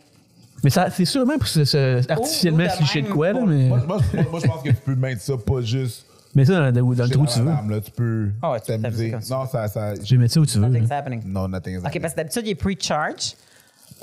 [0.64, 3.68] Mais ça, c'est sûrement pour se, se- artificiellement ou de même quoi, là, pour- mais,
[3.68, 6.07] Moi, moi, moi, moi, je pense que tu peux mettre ça pas juste
[6.38, 7.46] mais ça, dans, dans- dans le trou où tu veux.
[7.46, 8.82] là, tu peux Ah ouais, tu peux t'amuser.
[8.82, 9.36] t'amuser comme ça.
[9.36, 10.66] Non, ça, ça, Je vais mettre ça où tu veux.
[10.68, 10.98] Nothing's là.
[10.98, 11.22] happening.
[11.26, 13.34] non, nothing is OK, parce que d'habitude, il est pre-charge.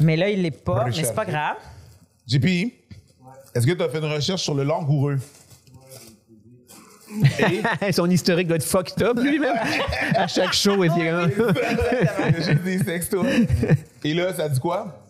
[0.01, 1.57] Mais là, il l'est pas, mais c'est pas grave.
[2.26, 2.45] JP,
[3.55, 5.18] est-ce que tu as fait une recherche sur le langoureux?
[7.87, 9.55] Et Son historique doit être fucked up lui-même.
[10.16, 13.24] à chaque show, il est comme- Il y a juste des sextos.
[14.03, 15.03] Et là, ça dit quoi?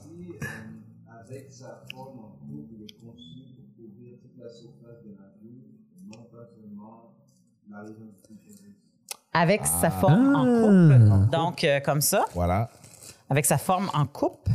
[9.34, 11.30] Avec sa forme en coupe.
[11.30, 12.70] Donc, euh, comme ça, Voilà.
[13.28, 14.48] avec sa forme en coupe,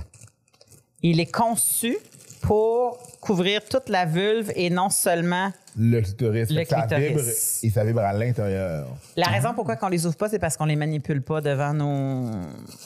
[1.03, 1.97] il est conçu
[2.41, 5.51] pour couvrir toute la vulve et non seulement.
[5.77, 6.49] Le clitoris.
[6.49, 7.07] Le que ça clitoris.
[7.09, 7.19] vibre
[7.63, 8.87] et ça vibre à l'intérieur.
[9.17, 12.31] La raison pourquoi on les ouvre pas, c'est parce qu'on les manipule pas devant nos,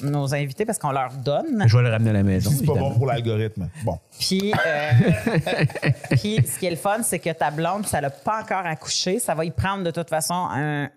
[0.02, 1.64] nos invités, parce qu'on leur donne.
[1.68, 2.50] Je vais le ramener à la maison.
[2.58, 3.70] C'est pas bon pour l'algorithme.
[3.84, 4.00] Bon.
[4.20, 4.92] Puis, euh,
[6.12, 9.20] puis, ce qui est le fun, c'est que ta blonde, ça l'a pas encore accouché,
[9.20, 10.90] ça va y prendre de toute façon un-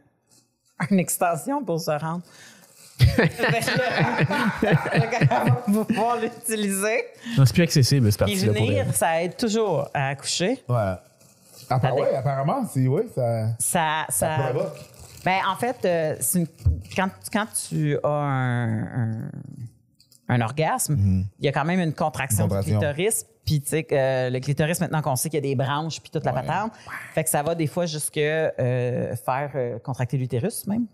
[0.91, 2.22] une extension pour se rendre.
[5.68, 7.05] Va pouvoir l'utiliser.
[7.37, 8.53] Non, c'est plus accessible, pour elle.
[8.53, 10.62] venir, ça aide toujours à accoucher.
[10.68, 10.95] Ouais.
[11.68, 12.87] Appa- ouais, apparemment, c'est.
[12.87, 13.49] Ouais, ça.
[13.59, 14.79] Ça, ça, provoque.
[15.24, 16.47] ben, en fait, euh, c'est une-
[16.95, 19.31] quand, quand tu as un, un,
[20.29, 20.97] un orgasme,
[21.39, 22.79] il y a quand même une contraction, Une contraction.
[22.79, 23.27] du clitoris.
[23.47, 26.11] Puis, tu sais, euh, le clitoris, maintenant qu'on sait qu'il y a des branches, puis
[26.11, 26.42] toute la Ouais.
[26.42, 26.72] patente,
[27.14, 30.84] fait que ça va des fois jusque euh, faire euh, contracter l'utérus, même.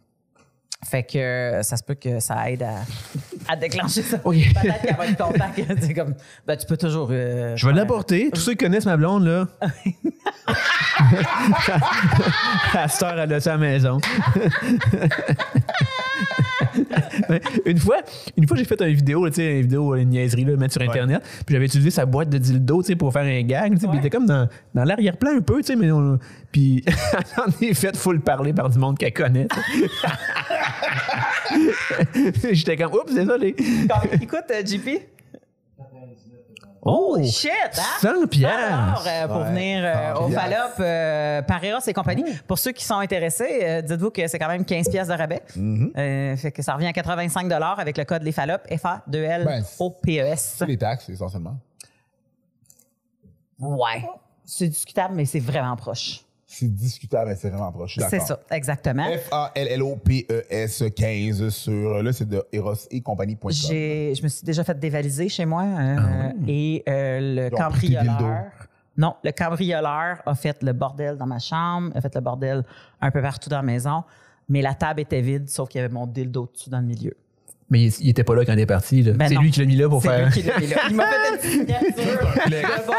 [0.84, 2.74] Fait que ça se peut que ça aide à,
[3.53, 4.16] à déclencher ça.
[4.24, 4.34] Ok.
[4.34, 5.80] Peut-être qu'elle va être contente.
[5.80, 6.14] sais, comme,
[6.46, 7.09] ben, tu peux toujours.
[7.12, 8.30] euh, Je vais l'apporter.
[8.34, 9.46] Tous ceux qui connaissent ma blonde, là.
[12.74, 13.98] à cette heure, elle a ça à la maison.
[17.66, 17.96] Une fois,
[18.36, 20.72] une fois j'ai fait une vidéo, là, tu sais, une vidéo, une niaiserie, là, mettre
[20.74, 21.22] sur Internet.
[21.46, 23.76] Puis j'avais utilisé sa boîte de dildo, tu sais, pour faire un gag.
[23.78, 26.18] Puis il était comme dans, dans l'arrière-plan un peu, tu sais, mais on-
[26.50, 26.84] Puis
[27.36, 29.48] j'en ai fait full parler par du monde qu'elle connaît.
[32.52, 33.54] J'étais comme, oups, désolé.
[34.20, 34.88] Écoute, euh, JP.
[36.85, 37.51] Oh, shit!
[37.78, 37.83] Hein?
[38.01, 38.59] 100 piastres.
[38.59, 40.28] Alors, euh, pour Ouais, venir euh, 100 au.
[40.30, 41.43] Fallop, euh,
[41.87, 42.24] et compagnie.
[42.49, 45.43] Pour ceux qui sont intéressés, euh, dites-vous que c'est quand même 15 piastres de rabais.
[46.37, 50.55] Fait que ça revient à 85 avec le code Les Fallop, Ben, F-A-2-L-O-P-E-S.
[50.59, 51.57] C'est les taxes, essentiellement.
[53.61, 54.03] ouais.
[54.45, 56.24] C'est discutable, mais c'est vraiment proche.
[56.55, 57.98] C'est discutable, mais c'est vraiment proche.
[58.11, 59.05] C'est ça, exactement.
[59.05, 62.03] F-A-L-L-O-P-E-S 15 sur.
[62.03, 63.50] Là, c'est de Eros et compagnie.com.
[63.50, 68.50] J'ai, je me suis déjà fait dévaliser chez moi euh, et euh, le cambrioleur.
[68.98, 72.62] Non, le cambrioleur a fait le bordel dans ma chambre, a fait le bordel
[73.00, 74.05] un peu partout dans la maison,
[74.46, 77.16] mais la table était vide, sauf qu'il y avait mon dildo dessus dans le milieu.
[77.72, 79.02] Mais il, il était pas là quand il est parti.
[79.02, 79.12] là.
[79.14, 79.40] Ben c'est non.
[79.40, 80.26] lui qui l'a mis là pour C'est faire.
[80.26, 80.76] lui qui l'a mis là.
[80.90, 82.94] Il m'a fait une petite signature.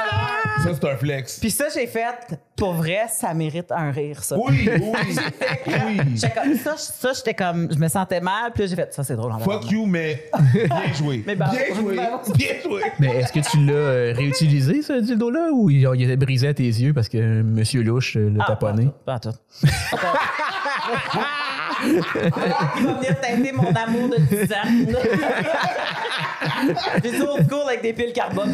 [0.64, 1.40] Ça, c'est un flex.
[1.40, 4.38] Puis ça, j'ai fait, pour vrai, ça mérite un rire, ça.
[4.38, 6.00] Oui, oui, oui.
[6.16, 9.04] J'étais comme- ça, ça, j'étais comme, je me sentais mal, puis là, j'ai fait, ça,
[9.04, 9.32] c'est drôle.
[9.34, 11.24] en Fuck you, mais bien joué.
[11.28, 11.96] Mais ben, bien joué.
[11.98, 12.82] ben, Bien joué.
[13.00, 16.54] Mais est-ce que tu l'as euh, réutilisé, ce dildo-là, ou il, il était brisé à
[16.54, 18.88] tes yeux parce que euh, Monsieur Louche euh, l'a Ah, taponné?
[19.06, 19.30] Pas en tout.
[19.62, 19.68] Pas
[19.98, 21.20] en tout.
[21.86, 24.68] Il va venir teinter mon amour de 10 ans.
[27.04, 28.54] J'ai school avec des piles carbone.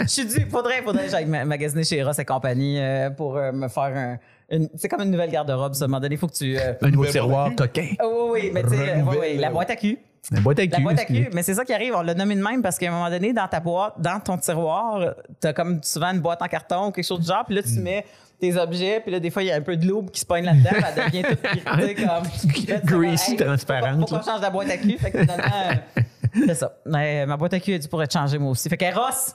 [0.00, 0.46] Je suis dû.
[0.50, 3.82] Faudrait, faudrait que j'aille ma- magasiner chez Ross et compagnie euh, pour euh, me faire
[3.84, 4.18] un.
[4.50, 5.84] une- c'est comme une nouvelle garde-robe, ça.
[5.84, 6.56] À un moment donné, il faut que tu.
[6.58, 7.88] euh, Un nouveau tiroir coquin.
[8.02, 9.98] Oh, oui, oui, mais tu sais, Renouvelle, oui, oui, la boîte à cul.
[10.32, 10.70] La boîte à cul.
[10.72, 12.78] La boîte à cul, mais c'est ça qui arrive, on l'a nommé de même parce
[12.78, 16.42] qu'à un moment donné, dans ta boîte, dans ton tiroir, t'as comme souvent une boîte
[16.42, 18.04] en carton ou quelque chose du genre, puis là, tu mets
[18.40, 20.26] tes objets, puis là, des fois, il y a un peu de loupe qui se
[20.26, 21.42] pogne là-dedans, puis elle devient toute,
[22.06, 23.00] comme...
[23.00, 26.00] Greasy, transparente, Faut, faut qu'on change la boîte à cul, fait que finalement, euh,
[26.46, 26.72] c'est ça.
[26.86, 28.68] Mais, ma boîte à cul, elle dit pour être changée, moi aussi.
[28.68, 29.34] Fait qu'elle Ross,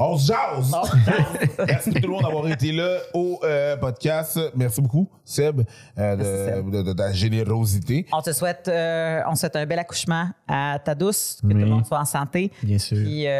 [0.00, 0.72] On se jase.
[0.72, 1.48] on se jase.
[1.66, 4.38] Merci tout le monde d'avoir été là au euh, podcast.
[4.54, 5.62] Merci beaucoup, Seb,
[5.98, 6.70] euh, de, Merci, Seb.
[6.70, 8.06] de- de ta générosité.
[8.12, 11.66] on te souhaite, euh, on souhaite un bel accouchement à ta douce, que tout le
[11.66, 12.52] monde soit en santé.
[12.62, 12.96] Bien sûr.
[12.98, 13.30] Puis euh,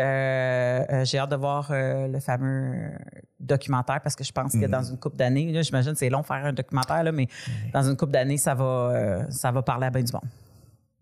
[0.90, 2.90] euh, j'ai hâte de voir euh, le fameux
[3.38, 6.22] documentaire parce que je pense que dans une couple d'années, là, j'imagine que c'est long
[6.22, 7.28] de faire un documentaire, là, mais
[7.72, 10.22] dans une couple d'années, ça va, euh, ça va parler à bien du monde.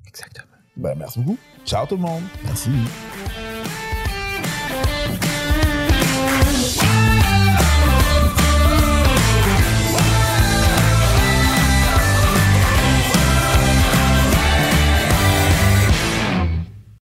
[0.07, 0.47] Exactement.
[0.77, 1.39] Ben, merci beaucoup.
[1.65, 2.23] Ciao tout le monde.
[2.45, 2.69] Merci.